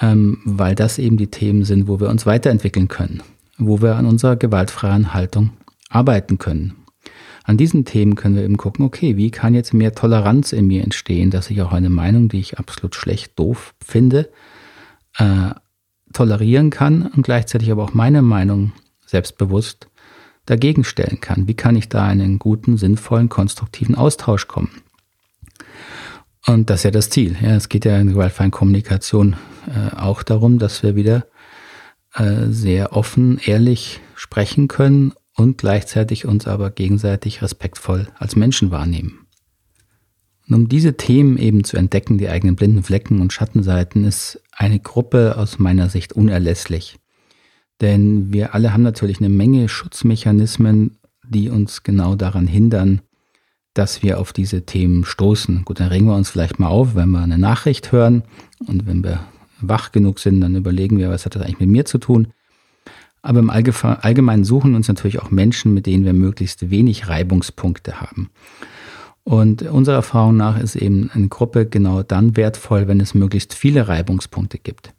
ähm, 0.00 0.38
weil 0.44 0.74
das 0.74 0.98
eben 0.98 1.16
die 1.16 1.30
Themen 1.30 1.64
sind, 1.64 1.88
wo 1.88 1.98
wir 1.98 2.08
uns 2.08 2.26
weiterentwickeln 2.26 2.88
können, 2.88 3.22
wo 3.58 3.80
wir 3.80 3.96
an 3.96 4.06
unserer 4.06 4.36
gewaltfreien 4.36 5.12
Haltung 5.14 5.50
arbeiten 5.88 6.38
können, 6.38 6.76
an 7.50 7.56
diesen 7.56 7.84
Themen 7.84 8.14
können 8.14 8.36
wir 8.36 8.44
eben 8.44 8.56
gucken, 8.56 8.84
okay, 8.84 9.16
wie 9.16 9.32
kann 9.32 9.54
jetzt 9.54 9.74
mehr 9.74 9.92
Toleranz 9.92 10.52
in 10.52 10.68
mir 10.68 10.84
entstehen, 10.84 11.30
dass 11.30 11.50
ich 11.50 11.60
auch 11.62 11.72
eine 11.72 11.90
Meinung, 11.90 12.28
die 12.28 12.38
ich 12.38 12.60
absolut 12.60 12.94
schlecht, 12.94 13.36
doof 13.36 13.74
finde, 13.84 14.30
äh, 15.18 15.50
tolerieren 16.12 16.70
kann 16.70 17.06
und 17.08 17.22
gleichzeitig 17.22 17.72
aber 17.72 17.82
auch 17.82 17.92
meine 17.92 18.22
Meinung 18.22 18.70
selbstbewusst 19.04 19.88
dagegen 20.46 20.84
stellen 20.84 21.20
kann. 21.20 21.48
Wie 21.48 21.54
kann 21.54 21.74
ich 21.74 21.88
da 21.88 22.04
in 22.12 22.20
einen 22.20 22.38
guten, 22.38 22.76
sinnvollen, 22.76 23.28
konstruktiven 23.28 23.96
Austausch 23.96 24.46
kommen? 24.46 24.70
Und 26.46 26.70
das 26.70 26.80
ist 26.80 26.84
ja 26.84 26.90
das 26.92 27.10
Ziel. 27.10 27.36
Ja, 27.42 27.56
es 27.56 27.68
geht 27.68 27.84
ja 27.84 27.98
in 27.98 28.10
gewaltfreien 28.10 28.52
Kommunikation 28.52 29.34
äh, 29.66 29.96
auch 29.96 30.22
darum, 30.22 30.60
dass 30.60 30.84
wir 30.84 30.94
wieder 30.94 31.26
äh, 32.14 32.46
sehr 32.48 32.92
offen, 32.92 33.40
ehrlich 33.44 34.00
sprechen 34.14 34.68
können 34.68 35.14
und 35.40 35.56
gleichzeitig 35.56 36.26
uns 36.26 36.46
aber 36.46 36.70
gegenseitig 36.70 37.40
respektvoll 37.40 38.08
als 38.18 38.36
Menschen 38.36 38.70
wahrnehmen. 38.70 39.26
Und 40.46 40.54
um 40.54 40.68
diese 40.68 40.96
Themen 40.96 41.38
eben 41.38 41.64
zu 41.64 41.76
entdecken, 41.76 42.18
die 42.18 42.28
eigenen 42.28 42.56
blinden 42.56 42.82
Flecken 42.82 43.20
und 43.20 43.32
Schattenseiten, 43.32 44.04
ist 44.04 44.42
eine 44.52 44.80
Gruppe 44.80 45.38
aus 45.38 45.58
meiner 45.58 45.88
Sicht 45.88 46.12
unerlässlich. 46.12 46.98
Denn 47.80 48.32
wir 48.32 48.54
alle 48.54 48.74
haben 48.74 48.82
natürlich 48.82 49.20
eine 49.20 49.30
Menge 49.30 49.68
Schutzmechanismen, 49.68 50.98
die 51.26 51.48
uns 51.48 51.82
genau 51.82 52.16
daran 52.16 52.46
hindern, 52.46 53.00
dass 53.72 54.02
wir 54.02 54.18
auf 54.18 54.32
diese 54.32 54.66
Themen 54.66 55.04
stoßen. 55.04 55.64
Gut, 55.64 55.80
dann 55.80 55.88
regen 55.88 56.06
wir 56.06 56.16
uns 56.16 56.28
vielleicht 56.28 56.58
mal 56.58 56.68
auf, 56.68 56.94
wenn 56.94 57.10
wir 57.10 57.22
eine 57.22 57.38
Nachricht 57.38 57.92
hören 57.92 58.24
und 58.66 58.86
wenn 58.86 59.02
wir 59.02 59.20
wach 59.60 59.92
genug 59.92 60.18
sind, 60.18 60.40
dann 60.40 60.56
überlegen 60.56 60.98
wir, 60.98 61.08
was 61.08 61.24
hat 61.24 61.36
das 61.36 61.42
eigentlich 61.42 61.60
mit 61.60 61.70
mir 61.70 61.84
zu 61.86 61.98
tun. 61.98 62.32
Aber 63.22 63.38
im 63.40 63.50
Allgemeinen 63.50 64.44
suchen 64.44 64.74
uns 64.74 64.88
natürlich 64.88 65.20
auch 65.20 65.30
Menschen, 65.30 65.74
mit 65.74 65.86
denen 65.86 66.04
wir 66.04 66.14
möglichst 66.14 66.70
wenig 66.70 67.08
Reibungspunkte 67.08 68.00
haben. 68.00 68.30
Und 69.24 69.62
unserer 69.62 69.96
Erfahrung 69.96 70.36
nach 70.36 70.58
ist 70.58 70.76
eben 70.76 71.10
eine 71.12 71.28
Gruppe 71.28 71.66
genau 71.66 72.02
dann 72.02 72.36
wertvoll, 72.36 72.88
wenn 72.88 73.00
es 73.00 73.14
möglichst 73.14 73.54
viele 73.54 73.88
Reibungspunkte 73.88 74.58
gibt. 74.58 74.94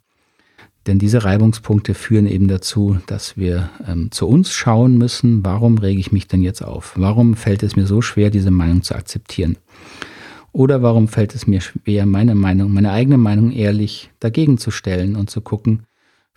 Denn 0.86 0.98
diese 0.98 1.24
Reibungspunkte 1.24 1.94
führen 1.94 2.26
eben 2.26 2.48
dazu, 2.48 2.98
dass 3.06 3.36
wir 3.36 3.70
ähm, 3.86 4.10
zu 4.10 4.26
uns 4.26 4.52
schauen 4.52 4.98
müssen, 4.98 5.44
warum 5.44 5.78
rege 5.78 6.00
ich 6.00 6.10
mich 6.10 6.26
denn 6.26 6.42
jetzt 6.42 6.62
auf? 6.62 6.94
Warum 6.96 7.34
fällt 7.34 7.62
es 7.62 7.76
mir 7.76 7.86
so 7.86 8.02
schwer, 8.02 8.30
diese 8.30 8.50
Meinung 8.50 8.82
zu 8.82 8.94
akzeptieren? 8.94 9.58
Oder 10.50 10.82
warum 10.82 11.08
fällt 11.08 11.34
es 11.34 11.46
mir 11.46 11.60
schwer, 11.60 12.04
meine 12.04 12.34
Meinung, 12.34 12.72
meine 12.74 12.90
eigene 12.90 13.16
Meinung 13.16 13.52
ehrlich 13.52 14.10
dagegen 14.18 14.58
zu 14.58 14.70
stellen 14.70 15.16
und 15.16 15.30
zu 15.30 15.40
gucken, 15.40 15.84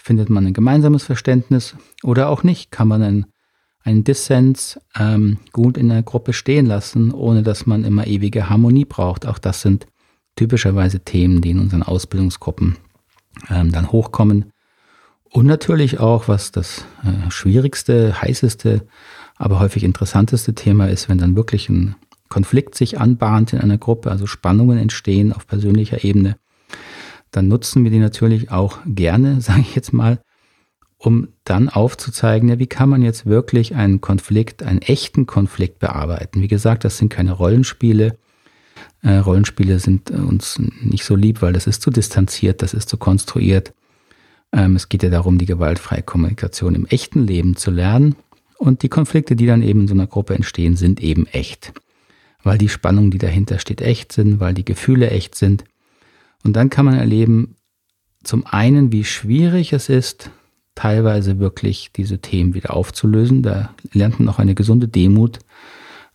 Findet 0.06 0.30
man 0.30 0.46
ein 0.46 0.54
gemeinsames 0.54 1.04
Verständnis 1.04 1.76
oder 2.04 2.30
auch 2.30 2.44
nicht? 2.44 2.70
Kann 2.70 2.88
man 2.88 3.02
einen, 3.02 3.26
einen 3.84 4.04
Dissens 4.04 4.80
ähm, 4.96 5.40
gut 5.52 5.80
in 5.80 5.90
der 5.90 6.04
Gruppe 6.04 6.32
stehen 6.32 6.68
lassen, 6.68 7.12
ohne 7.12 7.42
dass 7.42 7.66
man 7.66 7.84
immer 7.84 8.06
ewige 8.06 8.48
Harmonie 8.48 8.86
braucht? 8.86 9.26
Auch 9.26 9.40
das 9.40 9.64
sind 9.64 9.88
typischerweise 10.36 11.00
Themen, 11.00 11.42
die 11.42 11.50
in 11.50 11.60
unseren 11.60 11.82
Ausbildungsgruppen 11.82 12.76
ähm, 13.50 13.72
dann 13.72 13.92
hochkommen. 13.92 14.52
Und 15.24 15.48
natürlich 15.48 16.00
auch, 16.00 16.28
was 16.28 16.52
das 16.52 16.86
äh, 17.04 17.32
schwierigste, 17.32 18.22
heißeste, 18.22 18.86
aber 19.38 19.60
häufig 19.60 19.84
interessanteste 19.84 20.54
Thema 20.54 20.88
ist, 20.88 21.10
wenn 21.10 21.18
dann 21.18 21.36
wirklich 21.36 21.68
ein 21.68 21.96
Konflikt 22.30 22.76
sich 22.76 23.00
anbahnt 23.00 23.54
in 23.54 23.60
einer 23.60 23.80
Gruppe, 23.80 24.12
also 24.12 24.28
Spannungen 24.28 24.78
entstehen 24.78 25.34
auf 25.34 25.48
persönlicher 25.48 26.04
Ebene 26.04 26.38
dann 27.36 27.48
nutzen 27.48 27.84
wir 27.84 27.92
die 27.92 28.00
natürlich 28.00 28.52
auch 28.52 28.80
gerne, 28.86 29.40
sage 29.42 29.62
ich 29.62 29.76
jetzt 29.76 29.94
mal, 29.94 30.20
um 30.98 31.28
dann 31.44 31.70
aufzuzeigen, 31.70 32.50
ja, 32.50 32.58
wie 32.58 32.68
kann 32.68 32.90
man 32.90 33.02
jetzt 33.02 33.26
wirklich 33.26 33.76
einen 33.76 34.02
Konflikt, 34.02 34.64
einen 34.64 34.82
echten 34.82 35.26
Konflikt 35.26 35.80
bearbeiten. 35.80 36.42
Wie 36.42 36.48
gesagt, 36.48 36.84
das 36.84 36.98
sind 36.98 37.10
keine 37.10 37.34
Rollenspiele. 37.34 38.18
Äh, 39.04 39.18
Rollenspiele 39.18 39.80
sind 39.80 40.10
uns 40.10 40.60
nicht 40.82 41.04
so 41.04 41.16
lieb, 41.16 41.42
weil 41.42 41.54
das 41.54 41.68
ist 41.68 41.82
zu 41.82 41.92
distanziert, 41.92 42.62
das 42.62 42.74
ist 42.74 42.90
zu 42.90 42.98
konstruiert. 42.98 43.74
Ähm, 44.52 44.76
es 44.76 44.90
geht 44.90 45.04
ja 45.04 45.10
darum, 45.10 45.38
die 45.38 45.46
gewaltfreie 45.46 46.02
Kommunikation 46.02 46.76
im 46.76 46.86
echten 46.88 47.28
Leben 47.28 47.56
zu 47.56 47.72
lernen. 47.72 48.16
Und 48.58 48.82
die 48.82 48.90
Konflikte, 48.90 49.36
die 49.36 49.46
dann 49.46 49.62
eben 49.62 49.82
in 49.82 49.88
so 49.88 49.94
einer 49.94 50.08
Gruppe 50.08 50.34
entstehen, 50.34 50.78
sind 50.78 51.04
eben 51.04 51.28
echt. 51.28 51.74
Weil 52.42 52.58
die 52.58 52.70
Spannung, 52.70 53.12
die 53.12 53.18
dahinter 53.18 53.60
steht, 53.60 53.82
echt 53.82 54.14
sind, 54.14 54.40
weil 54.40 54.54
die 54.54 54.66
Gefühle 54.66 55.10
echt 55.10 55.36
sind. 55.36 55.66
Und 56.46 56.54
dann 56.54 56.70
kann 56.70 56.86
man 56.86 56.94
erleben, 56.94 57.56
zum 58.24 58.46
einen, 58.46 58.92
wie 58.92 59.04
schwierig 59.04 59.74
es 59.74 59.90
ist, 59.90 60.30
teilweise 60.76 61.40
wirklich 61.40 61.92
diese 61.96 62.20
Themen 62.20 62.54
wieder 62.54 62.74
aufzulösen. 62.74 63.42
Da 63.42 63.74
lernt 63.92 64.20
man 64.20 64.30
auch 64.30 64.40
eine 64.40 64.56
gesunde 64.56 64.88
Demut, 64.88 65.40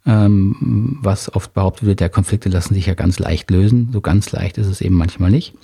ähm, 0.06 0.98
was 1.02 1.34
oft 1.34 1.52
behauptet 1.52 1.86
wird, 1.86 2.00
der 2.00 2.08
Konflikte 2.08 2.48
lassen 2.48 2.74
sich 2.74 2.86
ja 2.86 2.94
ganz 2.94 3.18
leicht 3.18 3.50
lösen. 3.50 3.90
So 3.92 4.00
ganz 4.00 4.30
leicht 4.32 4.56
ist 4.56 4.68
es 4.68 4.80
eben 4.80 4.94
manchmal 4.94 5.30
nicht. 5.30 5.54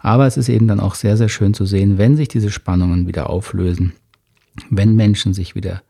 Aber 0.00 0.26
es 0.26 0.36
ist 0.36 0.48
eben 0.48 0.68
dann 0.68 0.80
auch 0.80 0.94
sehr, 0.94 1.16
sehr 1.16 1.28
schön 1.28 1.54
zu 1.54 1.64
sehen, 1.64 1.98
wenn 1.98 2.16
sich 2.16 2.28
diese 2.28 2.50
Spannungen 2.50 3.08
wieder 3.08 3.30
auflösen, 3.30 3.94
wenn 4.70 4.94
Menschen 4.94 5.34
sich 5.34 5.54
wieder 5.54 5.82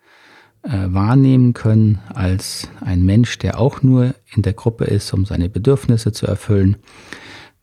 äh, 0.63 0.87
wahrnehmen 0.89 1.55
können 1.55 1.99
als 2.15 2.69
ein 2.81 3.05
Mensch, 3.05 3.39
der 3.39 3.59
auch 3.59 3.83
nur 3.83 4.15
in 4.35 4.43
der 4.43 4.55
Gruppe 4.55 4.85
ist, 4.85 5.13
um 5.13 5.25
seine 5.25 5.49
Bedürfnisse 5.49 6.13
zu 6.13 6.27
erfüllen, 6.27 6.77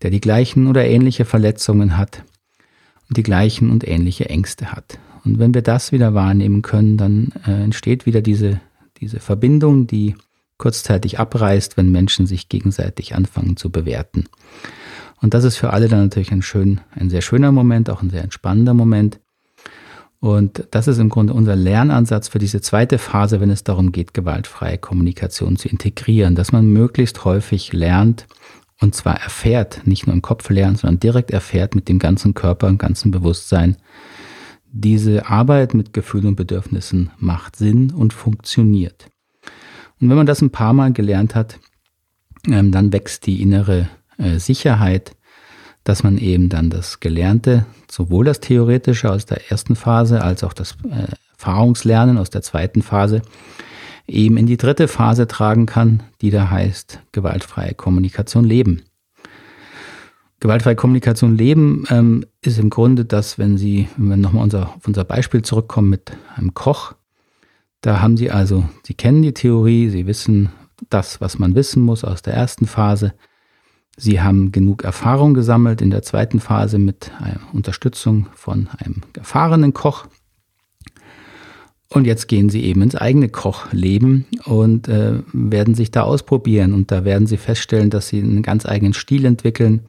der 0.03 0.11
die 0.11 0.21
gleichen 0.21 0.67
oder 0.67 0.85
ähnliche 0.85 1.25
Verletzungen 1.25 1.97
hat 1.97 2.23
und 3.09 3.17
die 3.17 3.23
gleichen 3.23 3.71
und 3.71 3.87
ähnliche 3.87 4.29
Ängste 4.29 4.71
hat. 4.71 4.99
Und 5.25 5.39
wenn 5.39 5.53
wir 5.53 5.61
das 5.61 5.91
wieder 5.91 6.13
wahrnehmen 6.13 6.61
können, 6.61 6.97
dann 6.97 7.31
äh, 7.47 7.63
entsteht 7.63 8.05
wieder 8.05 8.21
diese, 8.21 8.59
diese 8.97 9.19
Verbindung, 9.19 9.87
die 9.87 10.15
kurzzeitig 10.57 11.19
abreißt, 11.19 11.77
wenn 11.77 11.91
Menschen 11.91 12.27
sich 12.27 12.49
gegenseitig 12.49 13.15
anfangen 13.15 13.57
zu 13.57 13.69
bewerten. 13.69 14.25
Und 15.21 15.33
das 15.33 15.45
ist 15.45 15.55
für 15.55 15.71
alle 15.71 15.87
dann 15.87 16.01
natürlich 16.01 16.31
ein, 16.31 16.41
schön, 16.41 16.81
ein 16.91 17.09
sehr 17.09 17.21
schöner 17.21 17.53
Moment, 17.53 17.89
auch 17.89 18.01
ein 18.01 18.09
sehr 18.09 18.23
entspannender 18.23 18.73
Moment. 18.73 19.19
Und 20.19 20.67
das 20.71 20.87
ist 20.87 20.99
im 20.99 21.09
Grunde 21.09 21.33
unser 21.33 21.55
Lernansatz 21.55 22.29
für 22.29 22.39
diese 22.39 22.61
zweite 22.61 22.97
Phase, 22.97 23.41
wenn 23.41 23.49
es 23.49 23.63
darum 23.63 23.91
geht, 23.91 24.13
gewaltfreie 24.13 24.77
Kommunikation 24.77 25.57
zu 25.57 25.67
integrieren, 25.67 26.35
dass 26.35 26.51
man 26.51 26.71
möglichst 26.71 27.25
häufig 27.25 27.73
lernt, 27.73 28.25
und 28.83 28.93
zwar 28.93 29.21
erfährt, 29.21 29.87
nicht 29.87 30.07
nur 30.07 30.13
im 30.13 30.21
Kopf 30.21 30.49
lernt, 30.49 30.79
sondern 30.79 30.99
direkt 30.99 31.31
erfährt 31.31 31.73
mit 31.73 31.87
dem 31.87 31.99
ganzen 31.99 32.33
Körper 32.33 32.67
und 32.67 32.79
ganzen 32.79 33.11
Bewusstsein. 33.11 33.77
Diese 34.73 35.27
Arbeit 35.27 35.73
mit 35.73 35.93
Gefühlen 35.93 36.27
und 36.27 36.35
Bedürfnissen 36.35 37.09
macht 37.17 37.55
Sinn 37.55 37.91
und 37.91 38.11
funktioniert. 38.11 39.07
Und 40.01 40.09
wenn 40.09 40.17
man 40.17 40.25
das 40.25 40.41
ein 40.41 40.49
paar 40.49 40.73
Mal 40.73 40.91
gelernt 40.91 41.33
hat, 41.33 41.59
ähm, 42.45 42.73
dann 42.73 42.91
wächst 42.91 43.25
die 43.25 43.41
innere 43.41 43.87
äh, 44.17 44.37
Sicherheit, 44.37 45.15
dass 45.85 46.03
man 46.03 46.17
eben 46.17 46.49
dann 46.49 46.69
das 46.69 46.99
Gelernte, 46.99 47.65
sowohl 47.89 48.25
das 48.25 48.41
Theoretische 48.41 49.09
aus 49.09 49.25
der 49.25 49.49
ersten 49.49 49.77
Phase 49.77 50.21
als 50.21 50.43
auch 50.43 50.53
das 50.53 50.75
äh, 50.91 51.07
Erfahrungslernen 51.37 52.17
aus 52.17 52.29
der 52.29 52.41
zweiten 52.41 52.81
Phase, 52.81 53.21
eben 54.07 54.37
in 54.37 54.45
die 54.45 54.57
dritte 54.57 54.87
Phase 54.87 55.27
tragen 55.27 55.65
kann, 55.65 56.03
die 56.21 56.29
da 56.29 56.49
heißt 56.49 56.99
gewaltfreie 57.11 57.73
Kommunikation 57.73 58.43
leben. 58.43 58.83
Gewaltfreie 60.39 60.75
Kommunikation 60.75 61.37
leben 61.37 61.85
ähm, 61.89 62.25
ist 62.41 62.59
im 62.59 62.69
Grunde 62.69 63.05
das, 63.05 63.37
wenn 63.37 63.57
Sie, 63.57 63.87
wenn 63.95 64.09
wir 64.09 64.17
nochmal 64.17 64.43
unser, 64.43 64.75
auf 64.75 64.85
unser 64.85 65.05
Beispiel 65.05 65.41
zurückkommen 65.41 65.89
mit 65.89 66.11
einem 66.35 66.53
Koch, 66.53 66.95
da 67.79 68.01
haben 68.01 68.17
Sie 68.17 68.29
also, 68.29 68.65
Sie 68.85 68.93
kennen 68.93 69.21
die 69.21 69.33
Theorie, 69.33 69.89
Sie 69.89 70.05
wissen 70.05 70.49
das, 70.89 71.21
was 71.21 71.39
man 71.39 71.55
wissen 71.55 71.81
muss 71.81 72.03
aus 72.03 72.21
der 72.21 72.33
ersten 72.33 72.65
Phase. 72.65 73.13
Sie 73.95 74.21
haben 74.21 74.51
genug 74.51 74.83
Erfahrung 74.83 75.33
gesammelt 75.33 75.81
in 75.81 75.91
der 75.91 76.01
zweiten 76.01 76.39
Phase 76.39 76.79
mit 76.79 77.11
Unterstützung 77.53 78.27
von 78.33 78.67
einem 78.79 79.01
erfahrenen 79.15 79.73
Koch. 79.73 80.07
Und 81.93 82.07
jetzt 82.07 82.27
gehen 82.27 82.49
sie 82.49 82.63
eben 82.63 82.81
ins 82.81 82.95
eigene 82.95 83.29
Kochleben 83.29 84.25
und 84.45 84.87
äh, 84.87 85.19
werden 85.31 85.75
sich 85.75 85.91
da 85.91 86.01
ausprobieren. 86.01 86.73
Und 86.73 86.89
da 86.89 87.05
werden 87.05 87.27
sie 87.27 87.37
feststellen, 87.37 87.91
dass 87.91 88.07
sie 88.07 88.19
einen 88.19 88.41
ganz 88.41 88.65
eigenen 88.65 88.93
Stil 88.93 89.25
entwickeln, 89.25 89.81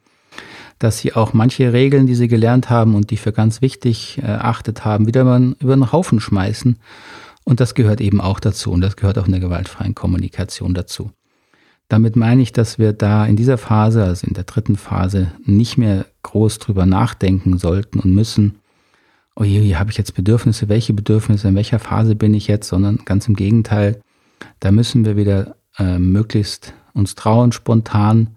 dass 0.77 0.99
sie 0.99 1.13
auch 1.13 1.33
manche 1.33 1.73
Regeln, 1.73 2.05
die 2.05 2.13
sie 2.13 2.27
gelernt 2.27 2.69
haben 2.69 2.93
und 2.93 3.09
die 3.09 3.17
für 3.17 3.31
ganz 3.31 3.63
wichtig 3.63 4.19
äh, 4.19 4.27
erachtet 4.27 4.85
haben, 4.85 5.07
wieder 5.07 5.21
über, 5.21 5.39
über 5.59 5.75
den 5.75 5.91
Haufen 5.91 6.19
schmeißen. 6.19 6.77
Und 7.43 7.59
das 7.59 7.73
gehört 7.73 8.01
eben 8.01 8.21
auch 8.21 8.39
dazu. 8.39 8.71
Und 8.71 8.81
das 8.81 8.97
gehört 8.97 9.17
auch 9.17 9.25
in 9.25 9.31
der 9.31 9.41
gewaltfreien 9.41 9.95
Kommunikation 9.95 10.75
dazu. 10.75 11.09
Damit 11.87 12.15
meine 12.15 12.43
ich, 12.43 12.51
dass 12.51 12.77
wir 12.77 12.93
da 12.93 13.25
in 13.25 13.35
dieser 13.35 13.57
Phase, 13.57 14.03
also 14.03 14.27
in 14.27 14.35
der 14.35 14.43
dritten 14.43 14.75
Phase, 14.75 15.31
nicht 15.43 15.79
mehr 15.79 16.05
groß 16.21 16.59
drüber 16.59 16.85
nachdenken 16.85 17.57
sollten 17.57 17.99
und 17.99 18.13
müssen, 18.13 18.59
oh 19.35 19.43
je, 19.43 19.75
habe 19.75 19.91
ich 19.91 19.97
jetzt 19.97 20.15
Bedürfnisse, 20.15 20.69
welche 20.69 20.93
Bedürfnisse, 20.93 21.49
in 21.49 21.55
welcher 21.55 21.79
Phase 21.79 22.15
bin 22.15 22.33
ich 22.33 22.47
jetzt, 22.47 22.67
sondern 22.67 22.99
ganz 23.05 23.27
im 23.27 23.35
Gegenteil, 23.35 24.01
da 24.59 24.71
müssen 24.71 25.05
wir 25.05 25.17
wieder 25.17 25.55
äh, 25.77 25.99
möglichst 25.99 26.73
uns 26.93 27.15
trauen, 27.15 27.51
spontan, 27.51 28.35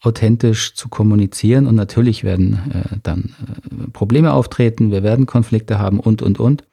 authentisch 0.00 0.74
zu 0.74 0.88
kommunizieren 0.88 1.66
und 1.66 1.74
natürlich 1.74 2.22
werden 2.22 2.60
äh, 2.72 2.96
dann 3.02 3.34
äh, 3.40 3.90
Probleme 3.90 4.32
auftreten, 4.32 4.90
wir 4.90 5.02
werden 5.02 5.26
Konflikte 5.26 5.78
haben 5.78 5.98
und, 5.98 6.22
und, 6.22 6.38
und. 6.38 6.64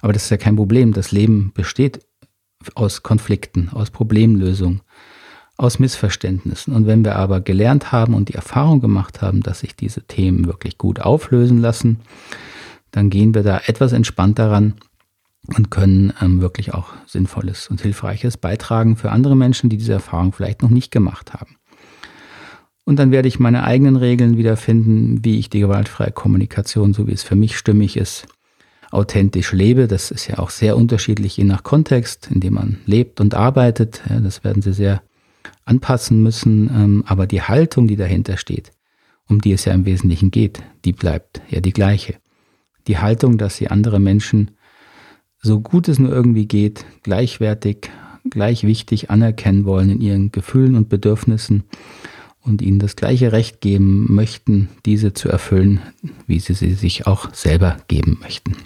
Aber 0.00 0.12
das 0.12 0.24
ist 0.24 0.30
ja 0.30 0.36
kein 0.36 0.56
Problem. 0.56 0.92
Das 0.92 1.12
Leben 1.12 1.52
besteht 1.54 2.00
aus 2.74 3.02
Konflikten, 3.02 3.70
aus 3.70 3.90
Problemlösung, 3.90 4.80
aus 5.56 5.78
Missverständnissen. 5.78 6.74
Und 6.74 6.86
wenn 6.86 7.04
wir 7.04 7.16
aber 7.16 7.40
gelernt 7.40 7.92
haben 7.92 8.14
und 8.14 8.28
die 8.28 8.34
Erfahrung 8.34 8.80
gemacht 8.80 9.22
haben, 9.22 9.42
dass 9.42 9.60
sich 9.60 9.74
diese 9.76 10.02
Themen 10.02 10.46
wirklich 10.46 10.78
gut 10.78 11.00
auflösen 11.00 11.60
lassen, 11.60 12.00
dann 12.90 13.10
gehen 13.10 13.34
wir 13.34 13.42
da 13.42 13.60
etwas 13.66 13.92
entspannter 13.92 14.50
ran 14.50 14.74
und 15.56 15.70
können 15.70 16.12
ähm, 16.20 16.40
wirklich 16.40 16.74
auch 16.74 16.92
Sinnvolles 17.06 17.68
und 17.68 17.80
Hilfreiches 17.80 18.36
beitragen 18.36 18.96
für 18.96 19.10
andere 19.10 19.36
Menschen, 19.36 19.70
die 19.70 19.76
diese 19.76 19.94
Erfahrung 19.94 20.32
vielleicht 20.32 20.62
noch 20.62 20.70
nicht 20.70 20.90
gemacht 20.90 21.32
haben. 21.34 21.56
Und 22.84 22.98
dann 22.98 23.10
werde 23.10 23.28
ich 23.28 23.38
meine 23.38 23.64
eigenen 23.64 23.96
Regeln 23.96 24.38
wiederfinden, 24.38 25.22
wie 25.22 25.38
ich 25.38 25.50
die 25.50 25.60
gewaltfreie 25.60 26.10
Kommunikation, 26.10 26.94
so 26.94 27.06
wie 27.06 27.12
es 27.12 27.22
für 27.22 27.34
mich 27.34 27.58
stimmig 27.58 27.98
ist, 27.98 28.26
authentisch 28.90 29.52
lebe. 29.52 29.88
Das 29.88 30.10
ist 30.10 30.26
ja 30.26 30.38
auch 30.38 30.50
sehr 30.50 30.76
unterschiedlich 30.76 31.36
je 31.36 31.44
nach 31.44 31.62
Kontext, 31.62 32.30
in 32.32 32.40
dem 32.40 32.54
man 32.54 32.78
lebt 32.86 33.20
und 33.20 33.34
arbeitet. 33.34 34.00
Ja, 34.08 34.20
das 34.20 34.42
werden 34.42 34.62
Sie 34.62 34.72
sehr 34.72 35.02
anpassen 35.66 36.22
müssen. 36.22 36.68
Ähm, 36.68 37.04
aber 37.06 37.26
die 37.26 37.42
Haltung, 37.42 37.88
die 37.88 37.96
dahinter 37.96 38.38
steht, 38.38 38.72
um 39.28 39.40
die 39.42 39.52
es 39.52 39.66
ja 39.66 39.74
im 39.74 39.84
Wesentlichen 39.84 40.30
geht, 40.30 40.62
die 40.86 40.92
bleibt 40.92 41.42
ja 41.50 41.60
die 41.60 41.74
gleiche 41.74 42.14
die 42.88 42.98
Haltung, 42.98 43.38
dass 43.38 43.56
sie 43.56 43.68
andere 43.68 44.00
Menschen 44.00 44.50
so 45.40 45.60
gut 45.60 45.88
es 45.88 45.98
nur 45.98 46.10
irgendwie 46.10 46.46
geht, 46.46 46.84
gleichwertig, 47.02 47.90
gleich 48.28 48.64
wichtig 48.64 49.10
anerkennen 49.10 49.64
wollen 49.64 49.90
in 49.90 50.00
ihren 50.00 50.32
Gefühlen 50.32 50.74
und 50.74 50.88
Bedürfnissen 50.88 51.64
und 52.40 52.62
ihnen 52.62 52.78
das 52.78 52.96
gleiche 52.96 53.30
Recht 53.30 53.60
geben 53.60 54.12
möchten, 54.12 54.68
diese 54.84 55.12
zu 55.12 55.28
erfüllen, 55.28 55.80
wie 56.26 56.40
sie 56.40 56.54
sie 56.54 56.72
sich 56.72 57.06
auch 57.06 57.32
selber 57.34 57.76
geben 57.86 58.18
möchten. 58.20 58.56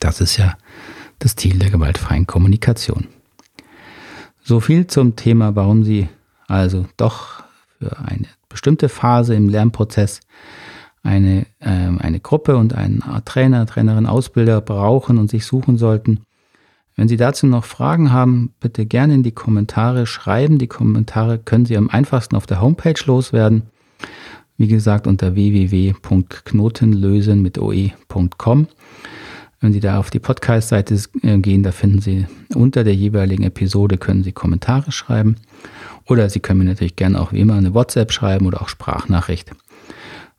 Das 0.00 0.20
ist 0.20 0.36
ja 0.38 0.56
das 1.18 1.36
Ziel 1.36 1.58
der 1.58 1.70
gewaltfreien 1.70 2.26
Kommunikation. 2.26 3.06
So 4.42 4.58
viel 4.58 4.88
zum 4.88 5.14
Thema, 5.14 5.54
warum 5.54 5.84
Sie 5.84 6.08
also 6.48 6.86
doch 6.96 7.44
für 7.78 7.96
eine 7.98 8.26
bestimmte 8.48 8.88
Phase 8.88 9.34
im 9.34 9.48
Lernprozess 9.48 10.20
eine, 11.02 11.46
äh, 11.60 11.68
eine 11.68 12.20
Gruppe 12.20 12.56
und 12.56 12.74
einen 12.74 13.02
Trainer, 13.24 13.66
Trainerin, 13.66 14.06
Ausbilder 14.06 14.60
brauchen 14.60 15.18
und 15.18 15.30
sich 15.30 15.46
suchen 15.46 15.78
sollten. 15.78 16.20
Wenn 16.94 17.08
Sie 17.08 17.16
dazu 17.16 17.46
noch 17.46 17.64
Fragen 17.64 18.12
haben, 18.12 18.52
bitte 18.60 18.84
gerne 18.86 19.14
in 19.14 19.22
die 19.22 19.32
Kommentare 19.32 20.06
schreiben. 20.06 20.58
Die 20.58 20.66
Kommentare 20.66 21.38
können 21.38 21.64
Sie 21.64 21.76
am 21.76 21.88
einfachsten 21.88 22.36
auf 22.36 22.46
der 22.46 22.60
Homepage 22.60 23.00
loswerden. 23.06 23.62
Wie 24.58 24.68
gesagt, 24.68 25.06
unter 25.06 25.34
www.knotenlösen 25.34 27.40
mit 27.40 27.58
oe.com. 27.58 28.68
Wenn 29.60 29.72
Sie 29.72 29.80
da 29.80 29.98
auf 29.98 30.10
die 30.10 30.18
Podcast-Seite 30.18 30.98
äh, 31.22 31.38
gehen, 31.38 31.62
da 31.62 31.72
finden 31.72 32.00
Sie 32.00 32.26
unter 32.54 32.84
der 32.84 32.94
jeweiligen 32.94 33.44
Episode 33.44 33.96
können 33.96 34.22
Sie 34.22 34.32
Kommentare 34.32 34.92
schreiben. 34.92 35.36
Oder 36.06 36.28
Sie 36.28 36.40
können 36.40 36.58
mir 36.58 36.66
natürlich 36.66 36.96
gerne 36.96 37.18
auch 37.20 37.32
wie 37.32 37.40
immer 37.40 37.54
eine 37.54 37.72
WhatsApp 37.72 38.12
schreiben 38.12 38.44
oder 38.46 38.60
auch 38.60 38.68
Sprachnachricht. 38.68 39.52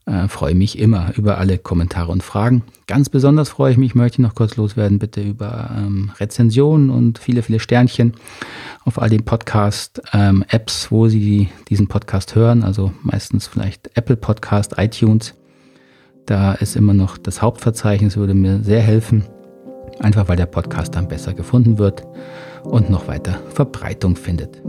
Äh, 0.06 0.28
freue 0.28 0.54
mich 0.54 0.78
immer 0.78 1.12
über 1.16 1.38
alle 1.38 1.56
Kommentare 1.56 2.12
und 2.12 2.22
Fragen. 2.22 2.62
Ganz 2.86 3.08
besonders 3.08 3.48
freue 3.48 3.72
ich 3.72 3.78
mich, 3.78 3.94
möchte 3.94 4.16
ich 4.16 4.26
noch 4.26 4.34
kurz 4.34 4.56
loswerden, 4.56 4.98
bitte 4.98 5.22
über 5.22 5.70
ähm, 5.74 6.12
Rezensionen 6.20 6.90
und 6.90 7.18
viele, 7.18 7.42
viele 7.42 7.58
Sternchen 7.58 8.12
auf 8.84 9.00
all 9.00 9.08
den 9.08 9.24
Podcast-Apps, 9.24 10.84
ähm, 10.84 10.90
wo 10.90 11.08
Sie 11.08 11.20
die, 11.20 11.48
diesen 11.70 11.88
Podcast 11.88 12.34
hören. 12.34 12.64
Also 12.64 12.92
meistens 13.02 13.46
vielleicht 13.46 13.96
Apple 13.96 14.16
Podcast, 14.16 14.74
iTunes. 14.76 15.34
Da 16.26 16.52
ist 16.52 16.76
immer 16.76 16.92
noch 16.92 17.16
das 17.16 17.40
Hauptverzeichnis, 17.40 18.18
würde 18.18 18.34
mir 18.34 18.62
sehr 18.62 18.82
helfen. 18.82 19.24
Einfach 20.00 20.28
weil 20.28 20.36
der 20.36 20.46
Podcast 20.46 20.96
dann 20.96 21.08
besser 21.08 21.32
gefunden 21.32 21.78
wird 21.78 22.02
und 22.62 22.90
noch 22.90 23.08
weiter 23.08 23.40
Verbreitung 23.54 24.16
findet. 24.16 24.60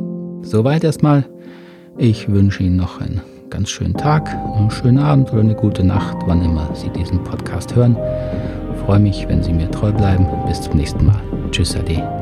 Soweit 0.44 0.86
erstmal. 0.86 1.26
Ich 1.98 2.30
wünsche 2.30 2.64
Ihnen 2.64 2.76
noch 2.76 3.00
einen 3.00 3.22
ganz 3.50 3.70
schönen 3.70 3.94
Tag, 3.94 4.30
einen 4.56 4.72
schönen 4.72 5.00
Abend 5.00 5.32
oder 5.32 5.42
eine 5.42 5.56
gute 5.56 5.84
Nacht, 5.84 6.18
wann 6.26 6.44
immer 6.44 6.70
Sie 6.74 6.90
diesen 6.90 7.24
Podcast 7.24 7.76
hören. 7.76 7.98
Ich 8.74 8.80
freue 8.82 9.00
mich, 9.00 9.28
wenn 9.28 9.44
Sie 9.44 9.54
mir 9.54 9.70
treu 9.72 9.92
bleiben. 9.92 10.28
Bis 10.48 10.62
zum 10.62 10.76
nächsten 10.78 11.06
Mal. 11.06 11.22
Tschüss, 11.52 11.76
Ade. 11.76 12.15